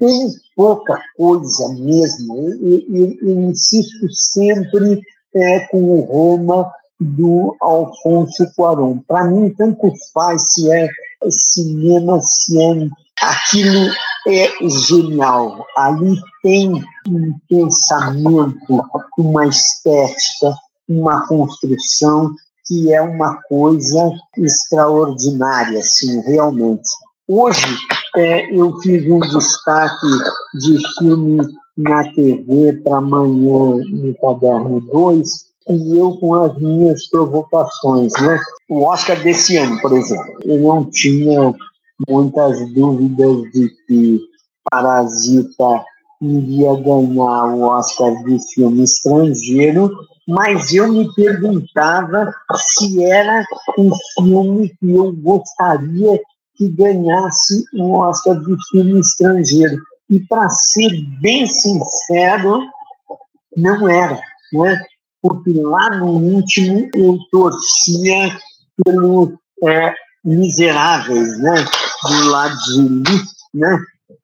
Bem 0.00 0.30
pouca 0.56 0.98
coisa 1.16 1.68
mesmo. 1.74 2.34
Eu, 2.38 3.16
eu 3.20 3.40
insisto 3.50 4.10
sempre 4.10 5.00
é, 5.34 5.60
com 5.68 5.82
o 5.82 6.00
Roma 6.00 6.70
do 6.98 7.54
Alfonso 7.60 8.46
Cuarón. 8.56 9.00
Para 9.06 9.24
mim, 9.24 9.50
tanto 9.50 9.92
faz 10.14 10.54
se 10.54 10.70
é 10.70 10.88
cinema, 11.28 12.18
se 12.22 12.58
é 12.58 12.88
aquilo 13.20 13.90
é 14.28 14.48
genial. 14.88 15.64
Ali 15.76 16.20
tem 16.42 16.72
um 17.08 17.38
pensamento, 17.48 18.84
uma 19.18 19.46
estética, 19.46 20.54
uma 20.88 21.26
construção 21.26 22.34
que 22.66 22.92
é 22.92 23.00
uma 23.00 23.40
coisa 23.42 24.10
extraordinária, 24.36 25.78
assim, 25.78 26.20
realmente. 26.22 26.88
Hoje, 27.28 27.76
é, 28.16 28.52
eu 28.54 28.76
fiz 28.80 29.08
um 29.10 29.20
destaque 29.20 30.06
de 30.60 30.78
filme 30.98 31.46
na 31.76 32.04
TV 32.12 32.72
para 32.84 32.98
amanhã 32.98 33.76
no 33.90 34.14
Caderno 34.20 34.80
2, 34.80 35.28
e 35.68 35.98
eu 35.98 36.16
com 36.16 36.34
as 36.34 36.56
minhas 36.58 37.08
provocações. 37.08 38.12
Né? 38.20 38.38
O 38.70 38.84
Oscar 38.84 39.22
desse 39.22 39.56
ano, 39.56 39.80
por 39.80 39.92
exemplo, 39.92 40.38
eu 40.44 40.60
não 40.60 40.84
tinha 40.90 41.54
muitas 42.08 42.72
dúvidas 42.72 43.42
de 43.52 43.68
que 43.86 44.20
Parasita 44.70 45.84
iria 46.20 46.74
ganhar 46.80 47.54
o 47.54 47.62
Oscar 47.62 48.24
de 48.24 48.38
filme 48.54 48.84
estrangeiro, 48.84 49.90
mas 50.26 50.74
eu 50.74 50.92
me 50.92 51.12
perguntava 51.14 52.34
se 52.56 53.04
era 53.04 53.44
um 53.78 53.90
filme 54.18 54.68
que 54.80 54.90
eu 54.90 55.12
gostaria 55.12 56.20
que 56.56 56.68
ganhasse 56.68 57.64
um 57.74 57.92
Oscar 57.92 58.40
de 58.40 58.56
filme 58.70 59.00
estrangeiro. 59.00 59.76
E, 60.10 60.20
para 60.20 60.48
ser 60.48 60.90
bem 61.20 61.46
sincero, 61.46 62.62
não 63.56 63.88
era, 63.88 64.20
né? 64.52 64.82
porque 65.20 65.52
lá 65.52 65.90
no 65.98 66.38
íntimo 66.38 66.88
eu 66.94 67.18
torcia 67.30 68.38
pelos 68.84 69.30
é, 69.64 69.94
Miseráveis, 70.24 71.38
né? 71.38 71.64
do 72.02 72.30
Ladjili, 72.30 73.02
né? 73.54 73.78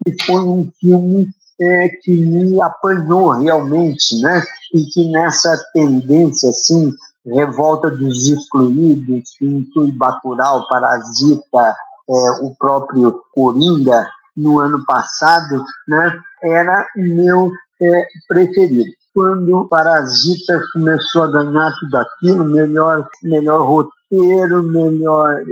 que 0.04 0.24
foi 0.24 0.42
um 0.42 0.70
filme 0.80 1.28
é, 1.60 1.88
que 2.02 2.10
me 2.10 2.60
apanhou 2.60 3.30
realmente, 3.30 4.20
né? 4.20 4.42
e 4.72 4.84
que 4.86 5.10
nessa 5.10 5.56
tendência, 5.72 6.50
assim, 6.50 6.92
revolta 7.26 7.90
dos 7.90 8.28
excluídos, 8.28 9.30
que 9.38 9.46
inclui 9.46 9.92
Parasita, 9.92 11.76
é, 12.08 12.30
o 12.42 12.54
próprio 12.58 13.22
Coringa, 13.32 14.08
no 14.36 14.58
ano 14.58 14.82
passado, 14.86 15.62
né, 15.86 16.18
era 16.42 16.86
meu 16.96 17.52
é, 17.80 18.06
preferido. 18.26 18.90
Quando 19.14 19.68
Parasita 19.68 20.58
começou 20.72 21.24
a 21.24 21.30
ganhar 21.30 21.72
tudo 21.78 21.96
aquilo, 21.98 22.44
melhor, 22.44 23.06
melhor 23.22 23.66
roteiro, 23.66 24.62
melhor, 24.62 25.42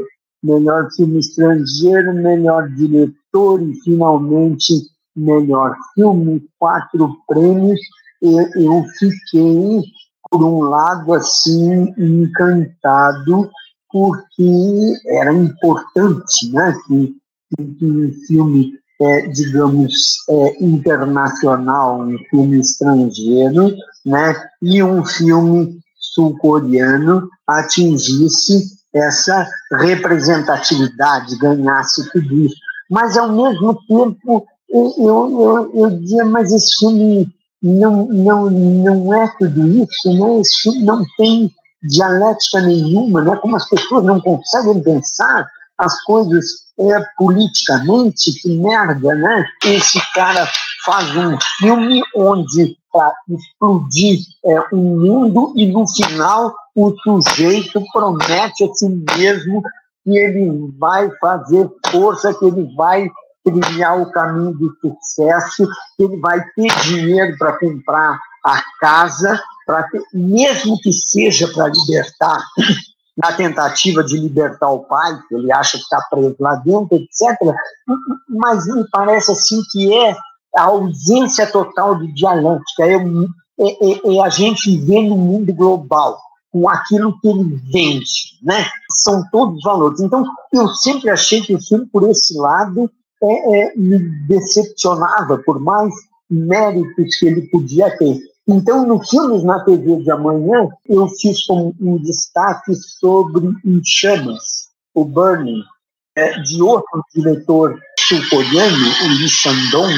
melhor 0.43 0.89
filme 0.97 1.19
estrangeiro, 1.19 2.15
melhor 2.15 2.69
diretor 2.71 3.61
e 3.61 3.75
finalmente 3.83 4.81
melhor 5.17 5.77
filme, 5.95 6.43
quatro 6.59 7.17
prêmios, 7.27 7.81
eu, 8.23 8.85
fiquei, 8.99 9.83
por 10.31 10.45
um 10.45 10.61
lado, 10.61 11.15
assim, 11.15 11.93
encantado, 11.97 13.51
porque 13.91 14.95
era 15.07 15.33
importante 15.33 16.51
né, 16.53 16.77
que, 16.87 17.15
que 17.57 17.85
um 17.85 18.13
filme, 18.27 18.73
é, 19.01 19.27
digamos, 19.29 19.93
é, 20.29 20.65
internacional, 20.65 22.03
um 22.03 22.19
filme 22.31 22.61
estrangeiro, 22.61 23.75
né, 24.05 24.35
e 24.63 24.83
um 24.83 25.05
filme 25.05 25.81
sul-coreano 25.97 27.29
atingisse 27.47 28.79
essa 28.95 29.49
representatividade, 29.73 31.39
ganhasse 31.39 32.11
tudo 32.11 32.35
isso. 32.45 32.57
Mas, 32.91 33.17
ao 33.17 33.33
mesmo 33.33 33.75
tempo, 33.87 34.45
eu, 34.73 34.95
eu, 34.99 35.71
eu, 35.75 35.91
dizia, 35.99 36.25
mas 36.25 36.53
esse 36.53 36.79
filme 36.79 37.29
não, 37.63 38.07
não, 38.07 38.51
não 38.51 39.15
é 39.15 39.33
tudo 39.39 39.67
isso, 39.69 40.13
né? 40.15 40.41
esse 40.41 40.63
filme 40.63 40.83
não 40.85 41.05
tem 41.17 41.51
dialética 41.83 42.61
nenhuma, 42.61 43.23
né? 43.23 43.37
como 43.37 43.57
as 43.57 43.69
pessoas 43.69 44.05
não 44.05 44.21
conseguem 44.21 44.83
pensar 44.83 45.47
as 45.79 46.01
coisas 46.03 46.45
é, 46.79 47.05
politicamente, 47.17 48.33
que 48.41 48.57
merda, 48.59 49.15
né? 49.15 49.45
Esse 49.65 49.99
cara 50.15 50.47
faz 50.85 51.17
um 51.17 51.39
filme 51.59 52.03
onde 52.15 52.77
para 52.93 53.13
explodir 53.29 54.19
é, 54.45 54.75
um 54.75 54.99
mundo 55.01 55.53
e 55.57 55.67
no 55.67 55.85
final 55.89 56.53
o 56.75 56.95
sujeito 57.03 57.83
promete 57.93 58.65
a 58.65 58.75
si 58.75 58.89
mesmo 59.17 59.63
que 60.05 60.17
ele 60.17 60.73
vai 60.79 61.11
fazer 61.19 61.71
força, 61.91 62.35
que 62.35 62.47
ele 62.47 62.75
vai 62.75 63.09
trilhar 63.45 64.01
o 64.01 64.11
caminho 64.11 64.53
do 64.53 64.75
sucesso, 64.81 65.69
ele 65.99 66.17
vai 66.19 66.41
ter 66.55 66.69
dinheiro 66.83 67.37
para 67.39 67.59
comprar 67.59 68.19
a 68.45 68.63
casa, 68.81 69.41
ter, 69.91 70.03
mesmo 70.13 70.79
que 70.81 70.93
seja 70.93 71.49
para 71.49 71.69
libertar, 71.69 72.43
na 73.17 73.33
tentativa 73.33 74.03
de 74.03 74.19
libertar 74.19 74.71
o 74.71 74.85
pai, 74.85 75.19
que 75.29 75.35
ele 75.35 75.53
acha 75.53 75.77
que 75.77 75.83
está 75.85 76.01
preso 76.11 76.37
lá 76.41 76.57
dentro, 76.57 76.97
etc. 76.97 77.55
Mas 78.29 78.67
me 78.67 78.85
parece 78.91 79.33
assim 79.33 79.61
que 79.71 79.95
é 79.95 80.17
a 80.57 80.63
ausência 80.65 81.47
total 81.47 81.99
de 81.99 82.13
dialética, 82.15 82.85
é, 82.85 82.95
é, 82.95 82.97
é, 82.99 84.17
é 84.17 84.23
a 84.23 84.29
gente 84.29 84.71
viver 84.71 85.03
no 85.03 85.17
mundo 85.17 85.53
global 85.53 86.19
com 86.51 86.69
aquilo 86.69 87.19
que 87.21 87.29
ele 87.29 87.61
vende, 87.73 88.39
né? 88.43 88.67
São 88.91 89.23
todos 89.31 89.63
valores. 89.63 90.01
Então, 90.01 90.25
eu 90.53 90.69
sempre 90.69 91.11
achei 91.11 91.41
que 91.43 91.55
o 91.55 91.63
filme, 91.63 91.87
por 91.87 92.09
esse 92.09 92.37
lado, 92.37 92.91
é, 93.23 93.61
é, 93.61 93.73
me 93.77 93.99
decepcionava, 94.27 95.39
por 95.39 95.61
mais 95.61 95.93
méritos 96.31 97.17
que 97.19 97.27
ele 97.27 97.43
podia 97.49 97.97
ter. 97.99 98.19
Então, 98.49 98.87
no 98.87 99.05
Filmes 99.07 99.45
na 99.45 99.61
TV 99.65 99.97
de 100.03 100.11
Amanhã, 100.11 100.69
eu 100.89 101.09
fiz 101.09 101.49
um, 101.51 101.73
um 101.81 101.99
destaque 101.99 102.75
sobre 102.75 103.47
Em 103.65 103.81
Chamas, 103.85 104.71
o 104.95 105.05
Burning, 105.05 105.63
é, 106.17 106.41
de 106.41 106.63
outro 106.63 107.03
diretor 107.15 107.79
sul-coreano, 107.99 108.87
o 109.05 109.09
Lee 109.09 109.29
Shandong, 109.29 109.95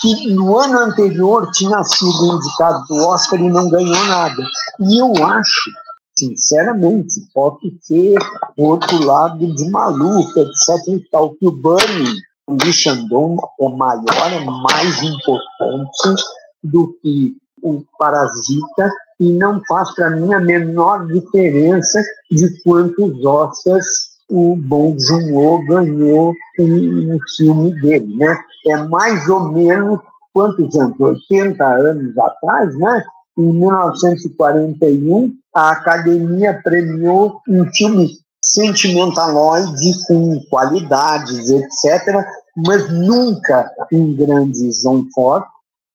que 0.00 0.32
no 0.32 0.58
ano 0.58 0.78
anterior 0.80 1.50
tinha 1.52 1.82
sido 1.84 2.36
indicado 2.36 2.84
do 2.88 3.06
Oscar 3.06 3.40
e 3.40 3.48
não 3.48 3.70
ganhou 3.70 4.06
nada. 4.06 4.42
E 4.80 4.98
eu 5.00 5.12
acho, 5.24 5.70
sinceramente, 6.18 7.14
pode 7.32 7.78
ser 7.80 8.18
outro 8.56 9.04
lado 9.04 9.54
de 9.54 9.70
maluco, 9.70 10.40
etc. 10.40 10.88
E 10.88 11.08
tal, 11.10 11.34
que 11.34 11.46
o 11.46 11.52
Burning 11.52 12.16
o 12.46 12.72
Xandong 12.72 13.36
é 13.60 13.68
maior, 13.68 14.32
é 14.32 14.44
mais 14.44 15.02
importante 15.02 16.22
do 16.62 16.96
que 17.00 17.36
o 17.62 17.82
Parasita 17.98 18.90
e 19.18 19.32
não 19.32 19.62
faz 19.66 19.94
para 19.94 20.10
mim 20.10 20.32
a 20.34 20.40
menor 20.40 21.06
diferença 21.06 22.02
de 22.30 22.62
quantos 22.62 23.24
Oscars 23.24 24.14
o 24.28 24.56
Bong 24.56 24.96
Joon-ho 24.98 25.64
ganhou 25.66 26.34
no 26.58 27.18
filme 27.36 27.80
dele, 27.80 28.16
né? 28.16 28.38
É 28.66 28.76
mais 28.88 29.28
ou 29.28 29.52
menos 29.52 30.00
quantos 30.32 30.74
anos? 30.76 30.98
80 30.98 31.64
anos 31.64 32.18
atrás, 32.18 32.76
né? 32.78 33.04
Em 33.36 33.52
1941, 33.52 35.34
a 35.54 35.70
Academia 35.70 36.60
premiou 36.62 37.40
um 37.48 37.64
filme 37.72 38.10
sentimentaloide 38.54 40.06
com 40.06 40.40
qualidades, 40.48 41.50
etc., 41.50 42.24
mas 42.56 42.88
nunca 42.90 43.68
um 43.92 44.14
grande 44.14 44.70
Zonfort, 44.70 45.44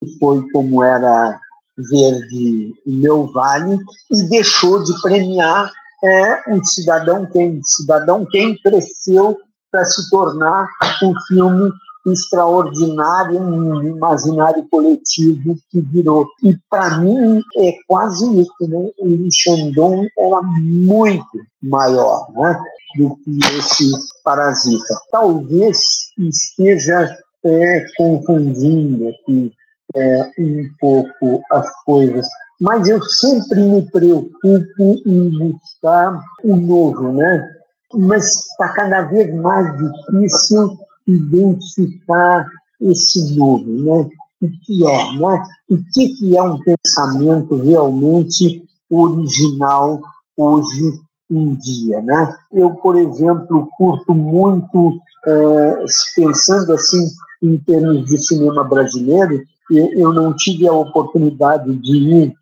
que 0.04 0.20
foi 0.20 0.46
como 0.52 0.84
era 0.84 1.40
Verde 1.78 2.74
Meu 2.86 3.32
Vale, 3.32 3.80
e 4.12 4.24
deixou 4.24 4.84
de 4.84 5.02
premiar 5.02 5.72
é, 6.04 6.54
um 6.54 6.64
cidadão 6.64 7.26
quem? 7.26 7.62
Cidadão 7.64 8.26
quem 8.26 8.58
cresceu 8.62 9.38
para 9.72 9.86
se 9.86 10.10
tornar 10.10 10.68
um 11.04 11.14
filme 11.28 11.72
extraordinário, 12.12 13.40
um 13.40 13.84
imaginário 13.84 14.68
coletivo 14.70 15.56
que 15.70 15.82
virou. 15.82 16.28
E 16.44 16.56
para 16.70 17.00
mim 17.00 17.42
é 17.58 17.74
quase 17.88 18.26
isso, 18.40 18.54
né? 18.62 18.90
O 19.00 19.08
Lixandon 19.08 20.06
era 20.18 20.42
muito 20.42 21.40
maior 21.62 22.28
né? 22.34 22.60
do 22.98 23.16
que 23.18 23.40
esse 23.58 23.92
parasita. 24.24 25.00
Talvez 25.12 25.80
esteja 26.18 27.18
é, 27.46 27.86
confundindo 27.98 29.10
aqui 29.10 29.52
é, 29.96 30.32
um 30.40 30.70
pouco 30.80 31.42
as 31.52 31.68
coisas, 31.84 32.28
mas 32.60 32.88
eu 32.88 33.02
sempre 33.02 33.62
me 33.62 33.90
preocupo 33.90 35.02
em 35.06 35.30
buscar 35.30 36.20
o 36.44 36.56
novo, 36.56 37.14
né? 37.14 37.48
Mas 37.94 38.26
está 38.26 38.70
cada 38.74 39.02
vez 39.04 39.34
mais 39.36 39.66
difícil 39.78 40.78
identificar 41.12 42.46
esse 42.82 43.36
novo, 43.36 43.66
né? 43.66 44.10
O 44.42 44.50
que 44.66 44.88
é, 44.88 45.12
né? 45.18 45.44
O 45.70 45.78
que, 45.94 46.10
que 46.16 46.38
é 46.38 46.42
um 46.42 46.60
pensamento 46.60 47.56
realmente 47.58 48.64
original 48.90 50.02
hoje 50.38 51.00
em 51.30 51.56
dia, 51.56 52.02
né? 52.02 52.36
Eu, 52.52 52.72
por 52.72 52.96
exemplo, 52.96 53.68
curto 53.78 54.14
muito, 54.14 55.00
é, 55.28 55.86
pensando 56.16 56.74
assim 56.74 57.06
em 57.42 57.58
termos 57.58 58.06
de 58.06 58.18
cinema 58.18 58.64
brasileiro, 58.64 59.44
eu 59.70 60.12
não 60.14 60.34
tive 60.34 60.68
a 60.68 60.74
oportunidade 60.74 61.76
de 61.76 61.98
ir 61.98 62.34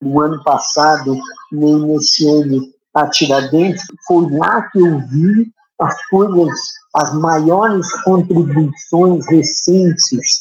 no 0.00 0.20
ano 0.20 0.42
passado, 0.42 1.16
nem 1.50 1.78
nesse 1.86 2.26
ano, 2.28 2.62
a 2.94 3.06
Tiradentes. 3.08 3.84
Foi 4.06 4.30
lá 4.30 4.62
que 4.62 4.80
eu 4.80 4.98
vi 5.08 5.52
as 5.82 6.06
coisas 6.06 6.50
as 6.94 7.14
maiores 7.14 7.90
contribuições 8.02 9.26
recentes 9.28 10.40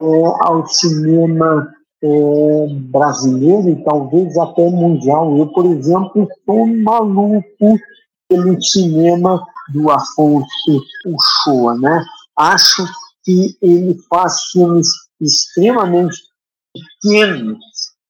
é, 0.00 0.06
ao 0.40 0.66
cinema 0.66 1.72
é, 2.02 2.66
brasileiro 2.90 3.70
e 3.70 3.84
talvez 3.84 4.36
até 4.36 4.68
mundial. 4.68 5.36
Eu, 5.36 5.46
por 5.52 5.66
exemplo, 5.66 6.26
sou 6.44 6.66
maluco 6.66 7.78
pelo 8.28 8.60
cinema 8.60 9.44
do 9.72 9.90
Afonso 9.90 10.82
Uchoa, 11.06 11.78
né? 11.78 12.04
Acho 12.36 12.84
que 13.24 13.56
ele 13.62 13.96
faz 14.10 14.42
filmes 14.50 14.88
extremamente 15.20 16.16
pequenos, 16.74 17.58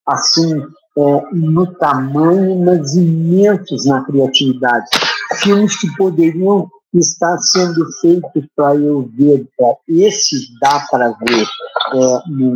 assim, 0.06 0.62
é, 0.96 1.34
no 1.34 1.66
tamanho, 1.74 2.64
mas 2.64 2.94
imensos 2.94 3.84
na 3.84 4.02
criatividade. 4.04 4.88
Filmes 5.36 5.76
que 5.78 5.94
poderiam 5.96 6.68
está 6.94 7.38
sendo 7.38 7.86
feito 8.00 8.48
para 8.54 8.76
eu 8.76 9.10
ver, 9.14 9.46
pra, 9.56 9.74
esse 9.88 10.36
dá 10.60 10.84
para 10.90 11.10
ver 11.12 11.46
é, 11.94 12.22
no, 12.28 12.54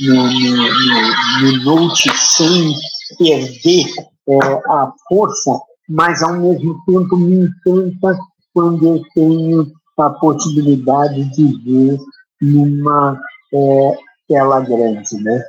no, 0.00 0.14
no, 0.14 1.64
no, 1.64 1.64
Note 1.64 2.10
sem 2.16 2.74
perder 3.18 3.86
é, 4.28 4.38
a 4.68 4.92
força, 5.08 5.58
mas 5.88 6.22
ao 6.22 6.34
mesmo 6.34 6.82
tempo 6.84 7.16
me 7.16 7.46
encanta 7.46 8.18
quando 8.52 8.86
eu 8.86 9.02
tenho 9.14 9.72
a 9.98 10.10
possibilidade 10.10 11.24
de 11.30 11.64
ver 11.64 11.98
numa 12.40 13.18
é, 13.52 13.98
tela 14.28 14.60
grande, 14.60 15.16
né? 15.22 15.42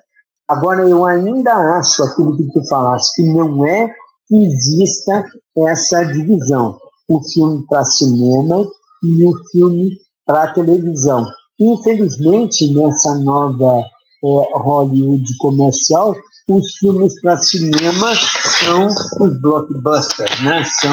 Agora, 0.47 0.82
eu 0.82 1.06
ainda 1.06 1.78
acho 1.78 2.04
aquilo 2.04 2.36
que 2.36 2.52
tu 2.52 2.68
falaste, 2.68 3.22
que 3.22 3.30
não 3.32 3.64
é 3.66 3.93
exista 4.32 5.25
essa 5.57 6.03
divisão 6.05 6.77
o 7.09 7.21
filme 7.23 7.65
para 7.67 7.84
cinema 7.84 8.65
e 9.03 9.25
o 9.25 9.34
filme 9.51 9.97
para 10.25 10.53
televisão. 10.53 11.25
Infelizmente, 11.59 12.71
nessa 12.73 13.15
nova 13.15 13.82
é, 13.82 14.57
Hollywood 14.57 15.25
comercial, 15.39 16.15
os 16.47 16.77
filmes 16.77 17.19
para 17.21 17.38
cinema 17.38 18.15
são 18.63 18.88
os 19.19 19.41
blockbusters, 19.41 20.43
né? 20.43 20.63
São 20.63 20.91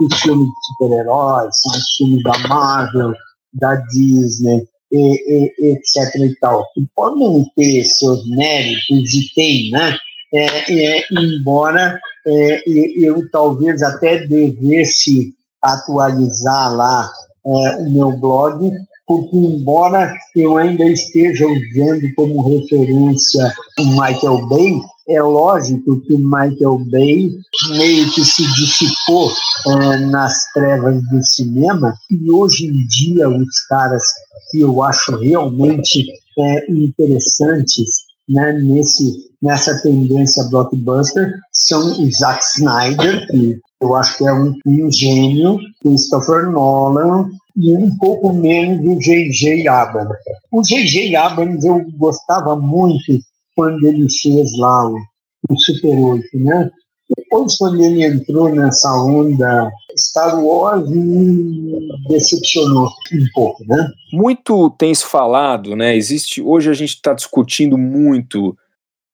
os 0.00 0.20
filmes 0.20 0.48
de 0.48 0.66
super-heróis, 0.66 1.54
são 1.60 1.72
os 1.72 1.96
filmes 1.96 2.22
da 2.22 2.38
Marvel, 2.48 3.12
da 3.54 3.76
Disney, 3.76 4.66
e, 4.92 5.52
e, 5.58 5.72
etc. 5.72 6.14
e 6.16 6.34
tal. 6.40 6.64
Que 6.74 6.86
podem 6.94 7.44
ter 7.56 7.84
seus 7.84 8.28
méritos 8.28 9.14
e 9.14 9.34
tem, 9.34 9.70
né? 9.70 9.96
É, 10.34 10.72
é, 10.72 11.04
embora 11.12 11.98
é, 12.26 12.62
eu 12.66 13.28
talvez 13.30 13.82
até 13.82 14.26
devesse 14.26 15.34
atualizar 15.60 16.74
lá 16.74 17.10
é, 17.44 17.76
o 17.76 17.90
meu 17.90 18.12
blog, 18.12 18.70
porque 19.06 19.36
embora 19.36 20.14
eu 20.34 20.56
ainda 20.56 20.84
esteja 20.84 21.46
usando 21.46 22.14
como 22.14 22.48
referência 22.48 23.52
o 23.78 23.86
Michael 23.86 24.46
Bay, 24.48 24.80
é 25.08 25.20
lógico 25.20 26.00
que 26.02 26.16
Michael 26.16 26.78
Bay 26.90 27.30
meio 27.76 28.10
que 28.12 28.24
se 28.24 28.42
dissipou 28.54 29.30
é, 29.66 29.96
nas 30.06 30.44
trevas 30.52 31.02
do 31.10 31.22
cinema 31.24 31.94
e 32.10 32.30
hoje 32.30 32.66
em 32.66 32.86
dia 32.86 33.28
os 33.28 33.60
caras 33.68 34.02
que 34.50 34.60
eu 34.60 34.82
acho 34.82 35.16
realmente 35.18 36.06
é, 36.38 36.70
interessantes 36.70 38.01
né, 38.28 38.52
nesse, 38.52 39.30
nessa 39.40 39.80
tendência 39.82 40.44
blockbuster 40.44 41.38
são 41.52 42.02
o 42.02 42.10
Zack 42.12 42.42
Snyder, 42.56 43.26
que 43.28 43.60
eu 43.80 43.94
acho 43.94 44.18
que 44.18 44.26
é 44.26 44.32
um, 44.32 44.54
um 44.66 44.90
gênio, 44.90 45.58
Christopher 45.82 46.50
Nolan, 46.50 47.30
e 47.56 47.74
um 47.74 47.96
pouco 47.98 48.32
menos 48.32 48.80
do 48.82 48.98
J.J. 49.00 49.68
Abrams. 49.68 50.16
O 50.50 50.62
J.J. 50.62 51.14
Abrams 51.16 51.66
eu 51.66 51.84
gostava 51.98 52.56
muito 52.56 53.18
quando 53.54 53.86
ele 53.86 54.06
fez 54.10 54.56
lá 54.56 54.88
o, 54.88 54.96
o 55.50 55.58
Super 55.58 55.98
8, 55.98 56.24
né? 56.34 56.70
Depois, 57.32 57.56
quando 57.56 57.82
ele 57.82 58.04
entrou 58.04 58.54
nessa 58.54 58.94
onda 58.94 59.72
Star 59.96 60.38
Wars, 60.38 60.86
me 60.86 61.88
decepcionou 62.06 62.86
um 62.86 63.26
pouco, 63.32 63.64
né? 63.64 63.90
Muito 64.12 64.68
tem 64.72 64.94
se 64.94 65.06
falado, 65.06 65.74
né? 65.74 65.96
Existe 65.96 66.42
hoje 66.42 66.68
a 66.68 66.74
gente 66.74 66.90
está 66.90 67.14
discutindo 67.14 67.78
muito 67.78 68.54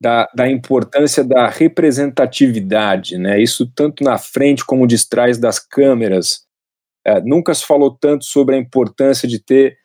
da, 0.02 0.28
da 0.34 0.50
importância 0.50 1.22
da 1.22 1.48
representatividade, 1.48 3.16
né? 3.16 3.40
Isso 3.40 3.70
tanto 3.72 4.02
na 4.02 4.18
frente 4.18 4.64
como 4.66 4.84
de 4.84 5.08
trás 5.08 5.38
das 5.38 5.60
câmeras. 5.60 6.40
É, 7.06 7.20
nunca 7.20 7.54
se 7.54 7.64
falou 7.64 7.92
tanto 7.92 8.24
sobre 8.24 8.56
a 8.56 8.58
importância 8.58 9.28
de 9.28 9.38
ter 9.38 9.76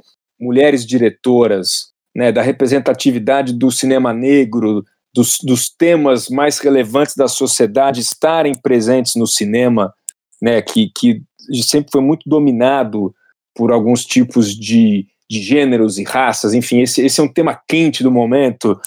mulheres 0.41 0.87
diretoras, 0.87 1.91
né? 2.15 2.31
Da 2.31 2.41
representatividade 2.41 3.53
do 3.53 3.69
cinema 3.69 4.11
negro, 4.11 4.83
dos, 5.13 5.37
dos 5.43 5.69
temas 5.69 6.27
mais 6.29 6.57
relevantes 6.59 7.15
da 7.15 7.27
sociedade 7.27 8.01
estarem 8.01 8.53
presentes 8.55 9.15
no 9.15 9.27
cinema, 9.27 9.93
né? 10.41 10.61
Que, 10.61 10.91
que 10.95 11.21
sempre 11.61 11.91
foi 11.91 12.01
muito 12.01 12.27
dominado 12.27 13.13
por 13.55 13.71
alguns 13.71 14.05
tipos 14.05 14.55
de, 14.55 15.07
de 15.29 15.41
gêneros 15.41 15.97
e 15.97 16.03
raças, 16.03 16.53
enfim, 16.53 16.81
esse, 16.81 17.05
esse 17.05 17.19
é 17.19 17.23
um 17.23 17.31
tema 17.31 17.59
quente 17.67 18.01
do 18.01 18.11
momento. 18.11 18.79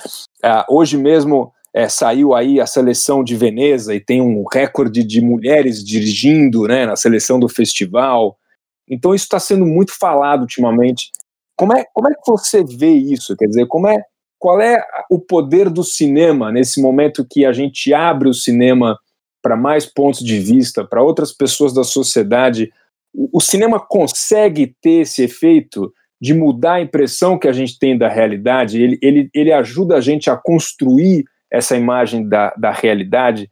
Uh, 0.44 0.64
hoje 0.68 0.96
mesmo 0.96 1.52
é, 1.76 1.88
saiu 1.88 2.34
aí 2.34 2.58
a 2.58 2.66
seleção 2.66 3.22
de 3.22 3.36
Veneza 3.36 3.94
e 3.94 4.00
tem 4.00 4.20
um 4.22 4.44
recorde 4.50 5.04
de 5.04 5.20
mulheres 5.20 5.84
dirigindo 5.84 6.66
né, 6.66 6.86
na 6.86 6.96
seleção 6.96 7.38
do 7.38 7.48
festival. 7.48 8.38
Então 8.88 9.14
isso 9.14 9.24
está 9.24 9.38
sendo 9.38 9.66
muito 9.66 9.92
falado 9.92 10.40
ultimamente. 10.40 11.10
Como 11.54 11.76
é, 11.76 11.84
como 11.92 12.08
é 12.08 12.14
que 12.14 12.26
você 12.26 12.64
vê 12.64 12.92
isso? 12.92 13.36
Quer 13.36 13.46
dizer, 13.46 13.66
como 13.66 13.88
é, 13.88 14.02
qual 14.38 14.60
é 14.60 14.84
o 15.10 15.18
poder 15.18 15.70
do 15.70 15.82
cinema 15.82 16.52
nesse 16.52 16.80
momento 16.80 17.26
que 17.28 17.44
a 17.44 17.52
gente 17.52 17.92
abre 17.92 18.28
o 18.28 18.34
cinema 18.34 18.98
para 19.42 19.56
mais 19.56 19.86
pontos 19.86 20.20
de 20.20 20.38
vista, 20.38 20.84
para 20.84 21.02
outras 21.02 21.32
pessoas 21.32 21.72
da 21.72 21.84
sociedade? 21.84 22.70
O, 23.14 23.40
cinema 23.40 23.80
consegue 23.80 24.74
ter 24.80 25.02
esse 25.02 25.22
efeito 25.22 25.92
de 26.20 26.34
mudar 26.34 26.74
a 26.74 26.80
impressão 26.80 27.38
que 27.38 27.48
a 27.48 27.52
gente 27.52 27.78
tem 27.78 27.96
da 27.96 28.08
realidade, 28.08 28.82
ele, 28.82 28.98
ele, 29.02 29.30
ele 29.34 29.52
ajuda 29.52 29.96
a 29.96 30.00
gente 30.00 30.30
a 30.30 30.36
construir 30.36 31.24
essa 31.50 31.76
imagem 31.76 32.28
da, 32.28 32.54
da 32.56 32.70
realidade 32.70 33.50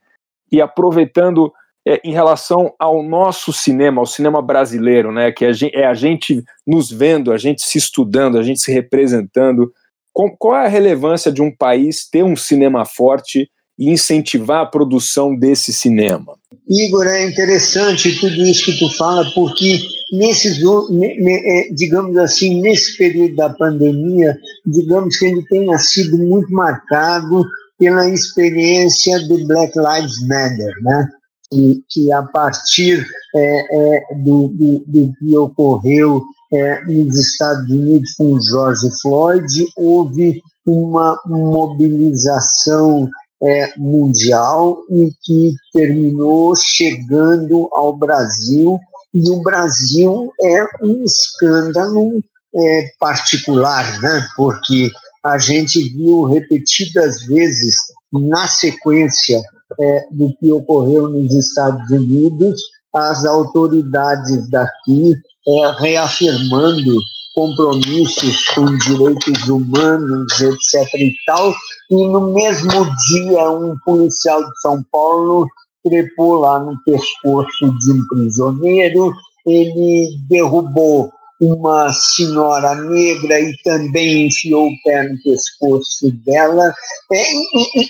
e 0.51 0.61
aproveitando 0.61 1.53
é, 1.87 2.01
em 2.03 2.12
relação 2.12 2.74
ao 2.78 3.03
nosso 3.03 3.53
cinema, 3.53 4.01
ao 4.01 4.07
cinema 4.07 4.41
brasileiro, 4.41 5.12
né, 5.12 5.30
que 5.30 5.45
é 5.45 5.87
a 5.87 5.95
gente 5.95 6.43
nos 6.66 6.91
vendo, 6.91 7.32
a 7.32 7.37
gente 7.37 7.62
se 7.62 7.76
estudando, 7.76 8.39
a 8.39 8.43
gente 8.43 8.61
se 8.61 8.72
representando. 8.72 9.72
Qual 10.15 10.57
é 10.57 10.67
a 10.67 10.69
relevância 10.69 11.31
de 11.33 11.43
um 11.43 11.51
país 11.51 12.09
ter 12.09 12.23
um 12.23 12.37
cinema 12.37 12.85
forte 12.85 13.51
e 13.79 13.91
incentivar 13.91 14.62
a 14.62 14.67
produção 14.67 15.37
desse 15.37 15.73
cinema? 15.73 16.39
Igor, 16.69 17.07
é 17.07 17.29
interessante 17.29 18.19
tudo 18.21 18.47
isso 18.47 18.65
que 18.67 18.79
tu 18.79 18.89
fala, 18.97 19.29
porque 19.35 19.81
nesses, 20.12 20.59
é, 20.59 21.69
digamos 21.73 22.17
assim, 22.17 22.61
nesse 22.61 22.97
período 22.97 23.37
da 23.37 23.51
pandemia, 23.51 24.37
digamos 24.65 25.17
que 25.19 25.27
ele 25.27 25.45
tenha 25.47 25.77
sido 25.79 26.17
muito 26.17 26.51
marcado 26.53 27.45
pela 27.79 28.09
experiência 28.09 29.19
do 29.27 29.45
Black 29.47 29.73
Lives 29.77 30.27
Matter, 30.27 30.73
né? 30.83 31.09
Que, 31.51 31.83
que 31.91 32.12
a 32.12 32.23
partir 32.23 33.05
é, 33.35 33.97
é, 33.97 34.15
do, 34.17 34.49
do, 34.49 34.85
do, 34.87 35.12
que 35.19 35.37
ocorreu 35.37 36.25
é, 36.53 36.84
nos 36.84 37.18
Estados 37.18 37.68
Unidos 37.70 38.14
com 38.14 38.40
George 38.40 38.88
Floyd, 39.01 39.68
houve 39.76 40.40
uma 40.66 41.20
mobilização 41.26 43.09
é, 43.42 43.72
mundial 43.76 44.78
e 44.90 45.11
que 45.22 45.55
terminou 45.72 46.55
chegando 46.57 47.68
ao 47.72 47.97
Brasil. 47.97 48.78
E 49.12 49.30
o 49.30 49.42
Brasil 49.42 50.32
é 50.40 50.64
um 50.82 51.05
escândalo 51.05 52.22
é, 52.55 52.88
particular, 52.99 54.01
né? 54.01 54.26
porque 54.36 54.90
a 55.22 55.38
gente 55.38 55.88
viu 55.90 56.24
repetidas 56.24 57.24
vezes, 57.26 57.76
na 58.12 58.47
sequência 58.47 59.42
é, 59.80 60.07
do 60.11 60.34
que 60.36 60.53
ocorreu 60.53 61.09
nos 61.09 61.32
Estados 61.34 61.90
Unidos, 61.90 62.61
as 62.95 63.24
autoridades 63.24 64.49
daqui 64.49 65.16
é, 65.47 65.80
reafirmando 65.80 66.99
compromissos 67.34 68.45
com 68.55 68.64
direitos 68.78 69.49
humanos, 69.49 70.40
etc. 70.40 70.95
e 70.95 71.14
tal, 71.26 71.53
e 71.90 72.07
no 72.07 72.32
mesmo 72.32 72.86
dia 73.09 73.51
um 73.51 73.76
policial 73.84 74.40
de 74.40 74.61
São 74.61 74.82
Paulo 74.90 75.49
trepou 75.82 76.36
lá 76.40 76.61
no 76.61 76.80
pescoço 76.84 77.78
de 77.78 77.92
um 77.92 78.07
prisioneiro, 78.07 79.12
ele 79.45 80.16
derrubou 80.28 81.12
uma 81.40 81.92
senhora 81.92 82.74
negra 82.76 83.40
e 83.40 83.55
também 83.64 84.28
enfiou 84.28 84.68
o 84.68 84.82
pé 84.84 85.09
no 85.09 85.22
pescoço 85.22 86.11
dela. 86.24 86.72
É, 87.12 87.22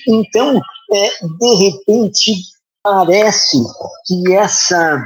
então, 0.08 0.60
é, 0.92 1.08
de 1.38 1.54
repente, 1.70 2.34
parece 2.82 3.58
que 4.06 4.32
essa 4.32 5.04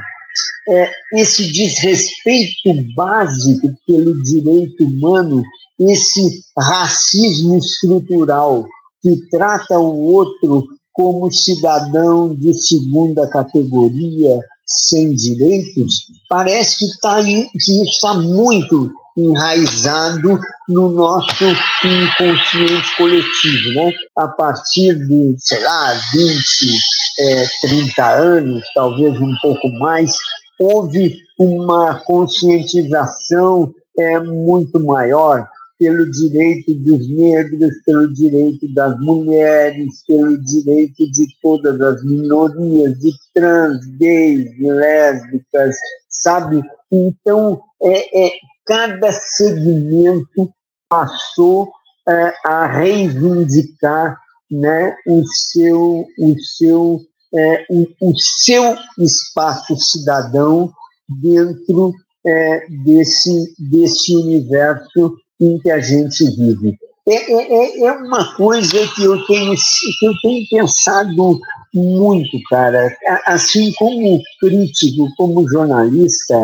é, 0.69 0.91
esse 1.13 1.51
desrespeito 1.51 2.93
básico 2.95 3.73
pelo 3.87 4.21
direito 4.21 4.85
humano, 4.85 5.43
esse 5.79 6.43
racismo 6.57 7.57
estrutural 7.57 8.65
que 9.01 9.15
trata 9.29 9.79
o 9.79 10.13
outro 10.13 10.67
como 10.93 11.31
cidadão 11.31 12.35
de 12.35 12.53
segunda 12.53 13.27
categoria, 13.27 14.39
sem 14.65 15.15
direitos, 15.15 16.07
parece 16.29 16.79
que, 16.79 16.99
tá, 16.99 17.23
que 17.23 17.83
está 17.83 18.13
muito 18.15 18.91
enraizado 19.17 20.39
no 20.67 20.89
nosso 20.89 21.43
inconsciente 21.83 22.97
coletivo, 22.97 23.73
né? 23.73 23.91
A 24.17 24.27
partir 24.27 24.95
de, 25.07 25.35
sei 25.39 25.63
lá, 25.63 25.93
20, 26.13 26.79
é, 27.19 27.47
30 27.61 28.07
anos, 28.07 28.63
talvez 28.73 29.19
um 29.19 29.35
pouco 29.41 29.67
mais, 29.79 30.15
houve 30.59 31.15
uma 31.37 31.99
conscientização 32.01 33.73
é, 33.97 34.19
muito 34.19 34.79
maior 34.79 35.47
pelo 35.79 36.11
direito 36.11 36.73
dos 36.73 37.07
negros, 37.09 37.73
pelo 37.85 38.13
direito 38.13 38.71
das 38.73 38.99
mulheres, 38.99 40.03
pelo 40.05 40.37
direito 40.37 41.09
de 41.09 41.25
todas 41.41 41.79
as 41.79 42.03
minorias, 42.03 42.99
de 42.99 43.11
trans, 43.33 43.85
gays, 43.97 44.51
lésbicas, 44.59 45.77
sabe? 46.09 46.61
Então, 46.91 47.61
é, 47.81 48.27
é 48.27 48.31
cada 48.65 49.11
segmento 49.11 50.53
passou 50.89 51.71
é, 52.07 52.33
a 52.43 52.67
reivindicar 52.67 54.19
né, 54.51 54.95
o 55.07 55.23
seu, 55.25 56.05
o 56.17 56.39
seu, 56.57 56.99
é, 57.33 57.65
o, 57.69 57.87
o, 58.01 58.13
seu 58.17 58.75
espaço 58.97 59.75
cidadão 59.77 60.71
dentro 61.07 61.93
é, 62.25 62.67
desse, 62.83 63.53
desse 63.57 64.15
universo 64.15 65.15
em 65.39 65.59
que 65.59 65.71
a 65.71 65.79
gente 65.79 66.23
vive. 66.35 66.77
É, 67.07 67.13
é, 67.13 67.53
é, 67.53 67.85
é 67.85 67.91
uma 67.93 68.35
coisa 68.35 68.87
que 68.95 69.03
eu 69.03 69.25
tenho, 69.25 69.55
que 69.99 70.05
eu 70.05 70.13
tenho 70.21 70.47
pensado 70.49 71.39
muito, 71.73 72.37
cara. 72.49 72.95
Assim 73.25 73.73
como 73.73 74.21
crítico, 74.39 75.07
como 75.17 75.47
jornalista 75.49 76.35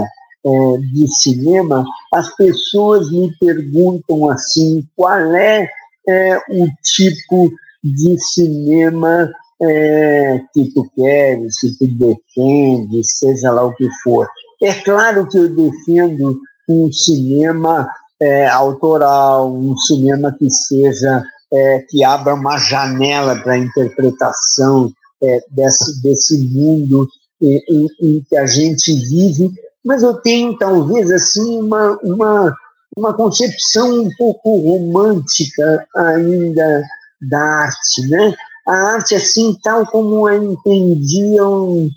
é, 0.45 0.77
de 0.93 1.07
cinema, 1.21 1.85
as 2.13 2.33
pessoas 2.35 3.11
me 3.11 3.31
perguntam 3.37 4.29
assim, 4.29 4.83
qual 4.95 5.19
é, 5.35 5.67
é 6.07 6.37
o 6.49 6.67
tipo 6.83 7.51
de 7.83 8.19
cinema 8.19 9.31
é, 9.61 10.41
que 10.53 10.71
tu 10.73 10.89
queres, 10.95 11.59
que 11.59 11.77
tu 11.77 11.87
defende, 11.87 13.01
seja 13.03 13.51
lá 13.51 13.63
o 13.63 13.75
que 13.75 13.87
for. 14.03 14.27
É 14.61 14.73
claro 14.73 15.27
que 15.27 15.37
eu 15.37 15.53
defendo 15.53 16.39
um 16.69 16.91
cinema 16.91 17.87
é, 18.19 18.47
autoral, 18.47 19.53
um 19.53 19.77
cinema 19.77 20.35
que 20.37 20.49
seja 20.49 21.23
é, 21.53 21.79
que 21.89 22.03
abra 22.03 22.33
uma 22.33 22.57
janela 22.57 23.35
para 23.35 23.53
a 23.53 23.57
interpretação 23.57 24.91
é, 25.21 25.39
desse, 25.51 26.01
desse 26.01 26.37
mundo 26.39 27.07
em, 27.41 27.61
em, 27.69 27.87
em, 28.01 28.23
que 28.27 28.35
a 28.35 28.45
gente 28.45 28.93
vive, 28.93 29.51
mas 29.83 30.03
eu 30.03 30.15
tenho 30.15 30.57
talvez 30.57 31.11
assim 31.11 31.59
uma, 31.59 31.97
uma, 32.03 32.55
uma 32.97 33.13
concepção 33.13 34.01
um 34.01 34.09
pouco 34.17 34.57
romântica 34.57 35.85
ainda 35.95 36.83
da 37.21 37.39
arte, 37.39 38.07
né? 38.09 38.33
A 38.67 38.73
arte 38.93 39.15
assim 39.15 39.55
tal 39.63 39.85
como 39.85 40.25
a 40.25 40.35
entendiam, 40.35 41.89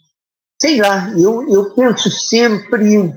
sei 0.60 0.80
lá, 0.80 1.10
eu, 1.18 1.48
eu 1.48 1.74
penso 1.74 2.10
sempre 2.10 3.12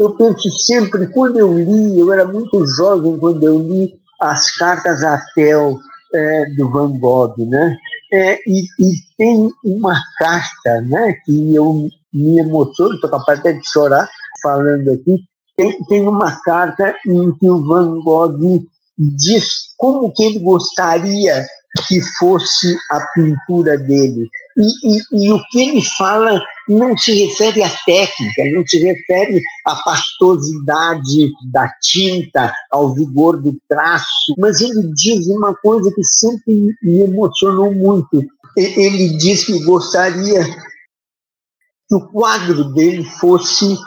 eu 0.00 0.16
penso 0.16 0.50
sempre, 0.50 1.06
quando 1.08 1.38
eu 1.38 1.52
li, 1.58 1.98
eu 1.98 2.10
era 2.10 2.26
muito 2.26 2.66
jovem 2.66 3.18
quando 3.18 3.44
eu 3.44 3.58
li 3.58 4.00
as 4.18 4.50
cartas 4.56 5.04
a 5.04 5.22
Tel 5.34 5.78
é, 6.14 6.46
do 6.56 6.70
Van 6.70 6.98
Gogh, 6.98 7.34
né? 7.38 7.76
É, 8.10 8.40
e, 8.48 8.62
e, 8.78 8.94
tem 9.18 9.52
uma 9.62 10.00
carta, 10.18 10.80
né, 10.80 11.12
que 11.24 11.54
eu 11.54 11.90
me 12.12 12.38
emociono, 12.38 12.94
estou 12.94 13.10
capaz 13.10 13.40
até 13.40 13.52
de 13.52 13.70
chorar 13.70 14.08
falando 14.42 14.90
aqui. 14.90 15.22
Tem, 15.54 15.84
tem 15.84 16.08
uma 16.08 16.40
carta 16.40 16.96
em 17.06 17.32
que 17.34 17.50
o 17.50 17.62
Van 17.62 18.00
Gogh 18.00 18.66
diz 18.98 19.74
como 19.76 20.10
que 20.12 20.24
ele 20.24 20.38
gostaria 20.38 21.46
que 21.86 22.00
fosse 22.18 22.76
a 22.90 23.00
pintura 23.14 23.78
dele. 23.78 24.28
E, 24.56 25.22
e, 25.22 25.26
e, 25.26 25.32
o 25.32 25.40
que 25.46 25.60
ele 25.60 25.82
fala 25.96 26.42
não 26.68 26.96
se 26.96 27.12
refere 27.26 27.62
à 27.62 27.70
técnica, 27.86 28.44
não 28.52 28.66
se 28.66 28.78
refere 28.78 29.40
à 29.66 29.76
pastosidade 29.76 31.32
da 31.52 31.68
tinta, 31.80 32.52
ao 32.70 32.92
vigor 32.92 33.40
do 33.40 33.56
traço, 33.68 34.34
mas 34.36 34.60
ele 34.60 34.92
diz 34.94 35.26
uma 35.28 35.54
coisa 35.54 35.92
que 35.94 36.02
sempre 36.04 36.74
me 36.82 37.02
emocionou 37.02 37.72
muito. 37.72 38.24
Ele 38.56 39.16
diz 39.16 39.44
que 39.44 39.64
gostaria 39.64 40.44
que 40.44 41.94
o 41.94 42.08
quadro 42.08 42.72
dele 42.72 43.04
fosse 43.20 43.78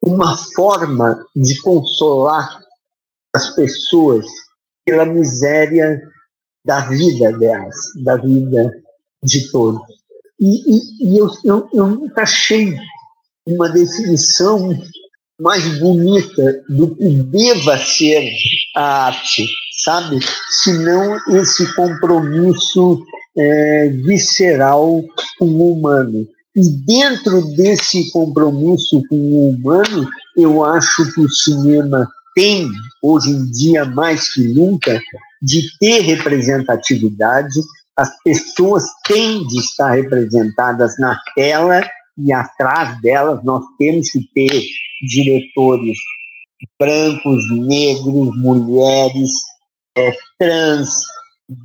uma 0.00 0.36
forma 0.54 1.24
de 1.34 1.60
consolar 1.62 2.60
as 3.34 3.50
pessoas 3.56 4.24
pela 4.84 5.04
miséria 5.04 6.00
da 6.64 6.80
vida 6.88 7.32
delas, 7.32 7.76
da 8.02 8.16
vida 8.16 8.72
de 9.22 9.50
todos. 9.50 9.82
E, 10.40 10.76
e, 10.76 11.14
e 11.14 11.18
eu, 11.18 11.28
eu, 11.44 11.68
eu 11.72 11.86
nunca 11.86 12.22
achei 12.22 12.74
uma 13.46 13.68
definição 13.68 14.76
mais 15.40 15.78
bonita 15.78 16.62
do 16.68 16.94
que 16.94 17.08
deva 17.08 17.76
ser 17.78 18.30
a 18.76 19.06
arte, 19.06 19.46
sabe? 19.84 20.18
Senão 20.62 21.18
esse 21.36 21.74
compromisso 21.74 23.04
é, 23.36 23.88
visceral 23.88 25.02
com 25.38 25.46
o 25.46 25.72
humano. 25.72 26.26
E 26.56 26.68
dentro 26.86 27.42
desse 27.56 28.10
compromisso 28.12 29.02
com 29.08 29.16
o 29.16 29.50
humano, 29.50 30.08
eu 30.36 30.64
acho 30.64 31.12
que 31.12 31.20
o 31.20 31.28
cinema 31.28 32.08
tem, 32.34 32.68
hoje 33.02 33.30
em 33.30 33.50
dia 33.50 33.84
mais 33.84 34.32
que 34.32 34.42
nunca, 34.48 35.00
de 35.44 35.62
ter 35.78 36.00
representatividade, 36.00 37.60
as 37.96 38.10
pessoas 38.22 38.84
têm 39.06 39.46
de 39.46 39.58
estar 39.58 39.90
representadas 39.90 40.98
na 40.98 41.20
tela 41.34 41.86
e 42.16 42.32
atrás 42.32 43.00
delas 43.02 43.44
nós 43.44 43.62
temos 43.78 44.10
que 44.10 44.20
ter 44.34 44.62
diretores 45.06 45.98
brancos, 46.80 47.44
negros, 47.50 48.36
mulheres, 48.38 49.30
é, 49.96 50.12
trans, 50.38 51.02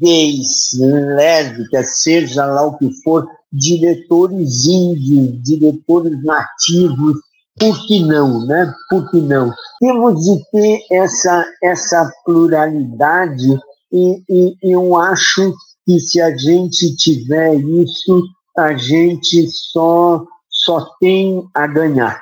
gays, 0.02 0.74
lésbicas, 1.16 2.02
seja 2.02 2.46
lá 2.46 2.64
o 2.66 2.78
que 2.78 2.92
for, 3.02 3.26
diretores 3.52 4.66
índios, 4.66 5.42
diretores 5.42 6.22
nativos, 6.24 7.18
por 7.58 7.88
que 7.88 8.04
não, 8.04 8.46
né? 8.46 8.74
Por 8.90 9.10
que 9.10 9.20
não? 9.22 9.52
Temos 9.80 10.24
de 10.24 10.44
ter 10.52 10.80
essa, 10.92 11.46
essa 11.64 12.12
pluralidade 12.26 13.60
e, 13.92 14.24
e, 14.30 14.56
eu 14.74 14.96
acho 14.96 15.54
que 15.86 16.00
se 16.00 16.22
a 16.22 16.36
gente 16.36 16.96
tiver 16.96 17.56
isso, 17.56 18.24
a 18.58 18.76
gente 18.76 19.48
só, 19.72 20.24
só 20.50 20.86
tem 21.00 21.48
a 21.56 21.68
ganhar. 21.68 22.22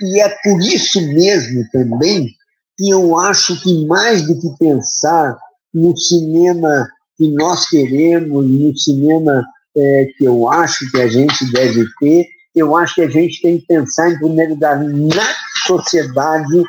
E 0.00 0.20
é 0.20 0.28
por 0.42 0.60
isso 0.60 1.00
mesmo 1.00 1.64
também 1.72 2.28
que 2.76 2.90
eu 2.90 3.18
acho 3.18 3.60
que 3.62 3.84
mais 3.86 4.26
do 4.26 4.38
que 4.40 4.56
pensar 4.58 5.36
no 5.74 5.96
cinema 5.96 6.88
que 7.16 7.28
nós 7.32 7.68
queremos, 7.68 8.46
no 8.46 8.76
cinema 8.78 9.44
é, 9.76 10.06
que 10.16 10.24
eu 10.24 10.48
acho 10.48 10.88
que 10.90 11.00
a 11.00 11.08
gente 11.08 11.50
deve 11.50 11.84
ter, 12.00 12.26
eu 12.54 12.76
acho 12.76 12.94
que 12.94 13.02
a 13.02 13.10
gente 13.10 13.42
tem 13.42 13.58
que 13.58 13.66
pensar, 13.66 14.10
em 14.10 14.18
primeiro 14.18 14.54
lugar, 14.54 14.82
na 14.82 15.34
sociedade 15.66 16.62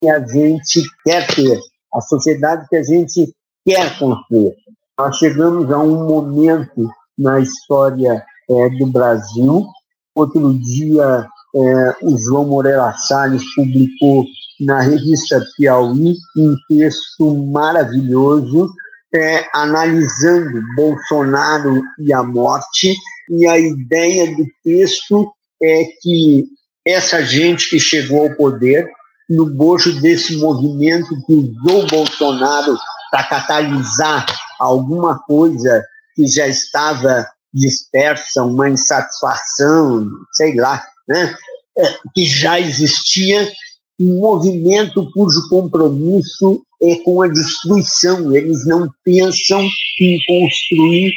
que 0.00 0.08
a 0.08 0.24
gente 0.26 0.82
quer 1.04 1.26
ter, 1.34 1.58
a 1.94 2.00
sociedade 2.00 2.66
que 2.68 2.76
a 2.76 2.82
gente 2.82 3.32
quer 3.66 3.98
construir. 3.98 4.54
Nós 4.96 5.18
chegamos 5.18 5.70
a 5.72 5.78
um 5.78 6.06
momento 6.06 6.88
na 7.18 7.40
história 7.40 8.24
é, 8.48 8.68
do 8.70 8.86
Brasil. 8.86 9.66
Outro 10.14 10.54
dia, 10.54 11.26
é, 11.54 11.96
o 12.02 12.16
João 12.16 12.46
Moreira 12.46 12.94
Salles 12.96 13.42
publicou 13.54 14.24
na 14.60 14.80
revista 14.80 15.44
Piauí 15.56 16.14
um 16.36 16.56
texto 16.68 17.34
maravilhoso 17.34 18.72
é, 19.14 19.44
analisando 19.54 20.62
Bolsonaro 20.74 21.82
e 21.98 22.12
a 22.12 22.22
morte, 22.22 22.94
e 23.30 23.46
a 23.46 23.58
ideia 23.58 24.34
do 24.34 24.46
texto 24.62 25.32
é 25.62 25.84
que 26.00 26.44
essa 26.86 27.24
gente 27.24 27.68
que 27.68 27.80
chegou 27.80 28.22
ao 28.22 28.36
poder, 28.36 28.88
no 29.28 29.46
bojo 29.46 30.00
desse 30.00 30.36
movimento 30.36 31.08
que 31.26 31.32
usou 31.32 31.86
Bolsonaro 31.88 32.76
para 33.16 33.24
catalisar 33.24 34.26
alguma 34.60 35.18
coisa 35.20 35.82
que 36.14 36.26
já 36.26 36.46
estava 36.46 37.26
dispersa, 37.52 38.42
uma 38.42 38.68
insatisfação, 38.68 40.06
sei 40.34 40.54
lá, 40.54 40.82
né? 41.08 41.34
É, 41.78 41.94
que 42.14 42.26
já 42.26 42.60
existia 42.60 43.50
um 43.98 44.20
movimento 44.20 45.10
cujo 45.12 45.48
compromisso 45.48 46.62
é 46.82 46.96
com 46.96 47.22
a 47.22 47.28
destruição. 47.28 48.34
Eles 48.36 48.66
não 48.66 48.90
pensam 49.02 49.66
em 50.00 50.18
construir 50.26 51.14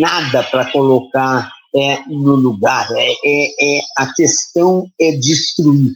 nada 0.00 0.42
para 0.44 0.70
colocar 0.72 1.50
é, 1.74 2.02
no 2.08 2.34
lugar. 2.34 2.88
É, 2.92 3.12
é, 3.12 3.78
é, 3.78 3.80
a 3.98 4.12
questão 4.14 4.86
é 4.98 5.12
destruir. 5.12 5.92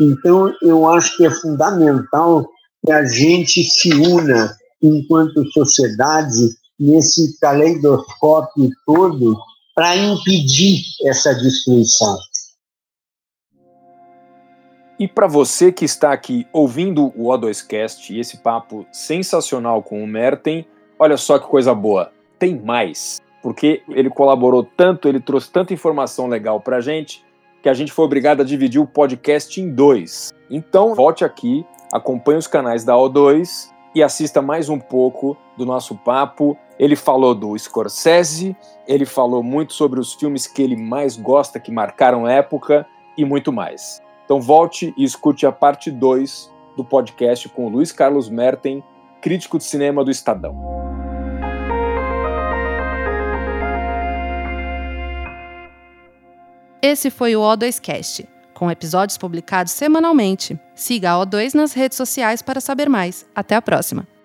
Então, 0.00 0.52
eu 0.62 0.86
acho 0.86 1.16
que 1.16 1.24
é 1.24 1.30
fundamental 1.30 2.46
que 2.84 2.92
a 2.92 3.04
gente 3.06 3.64
se 3.64 3.94
una 3.94 4.54
enquanto 4.82 5.50
sociedade 5.52 6.48
nesse 6.78 7.38
caleidoscópio 7.40 8.70
todo 8.86 9.36
para 9.74 9.96
impedir 9.96 10.82
essa 11.04 11.34
destruição. 11.34 12.16
E 14.98 15.06
para 15.06 15.28
você 15.28 15.70
que 15.70 15.84
está 15.84 16.12
aqui 16.12 16.46
ouvindo 16.52 17.12
o 17.16 17.28
O2Cast 17.28 18.10
e 18.10 18.18
esse 18.18 18.38
papo 18.38 18.84
sensacional 18.90 19.80
com 19.80 20.02
o 20.02 20.06
Merten, 20.06 20.66
olha 20.98 21.16
só 21.16 21.38
que 21.38 21.46
coisa 21.46 21.72
boa, 21.72 22.10
tem 22.36 22.60
mais. 22.60 23.20
Porque 23.40 23.82
ele 23.88 24.10
colaborou 24.10 24.64
tanto, 24.64 25.08
ele 25.08 25.20
trouxe 25.20 25.52
tanta 25.52 25.72
informação 25.72 26.26
legal 26.26 26.60
para 26.60 26.78
a 26.78 26.80
gente, 26.80 27.24
que 27.62 27.68
a 27.68 27.74
gente 27.74 27.92
foi 27.92 28.04
obrigado 28.04 28.40
a 28.40 28.44
dividir 28.44 28.80
o 28.80 28.86
podcast 28.86 29.60
em 29.60 29.72
dois. 29.72 30.32
Então, 30.50 30.96
volte 30.96 31.24
aqui, 31.24 31.64
acompanhe 31.92 32.38
os 32.38 32.48
canais 32.48 32.84
da 32.84 32.94
O2 32.94 33.68
e 33.94 34.02
assista 34.02 34.42
mais 34.42 34.68
um 34.68 34.78
pouco 34.78 35.36
do 35.56 35.64
nosso 35.64 35.96
papo. 35.96 36.56
Ele 36.78 36.94
falou 36.94 37.34
do 37.34 37.58
Scorsese, 37.58 38.56
ele 38.86 39.04
falou 39.04 39.42
muito 39.42 39.72
sobre 39.72 39.98
os 39.98 40.14
filmes 40.14 40.46
que 40.46 40.62
ele 40.62 40.76
mais 40.76 41.16
gosta, 41.16 41.58
que 41.58 41.72
marcaram 41.72 42.26
época 42.26 42.86
e 43.16 43.24
muito 43.24 43.52
mais. 43.52 44.00
Então 44.24 44.40
volte 44.40 44.94
e 44.96 45.04
escute 45.04 45.46
a 45.46 45.52
parte 45.52 45.90
2 45.90 46.52
do 46.76 46.84
podcast 46.84 47.48
com 47.48 47.66
o 47.66 47.68
Luiz 47.68 47.90
Carlos 47.90 48.28
Merten, 48.28 48.84
crítico 49.20 49.58
de 49.58 49.64
cinema 49.64 50.04
do 50.04 50.10
Estadão. 50.10 50.54
Esse 56.80 57.10
foi 57.10 57.34
o 57.34 57.40
O2Cast, 57.40 58.28
com 58.58 58.68
episódios 58.68 59.16
publicados 59.16 59.72
semanalmente. 59.72 60.58
Siga 60.74 61.12
a 61.12 61.24
O2 61.24 61.54
nas 61.54 61.72
redes 61.72 61.96
sociais 61.96 62.42
para 62.42 62.60
saber 62.60 62.88
mais. 62.88 63.24
Até 63.32 63.54
a 63.54 63.62
próxima! 63.62 64.17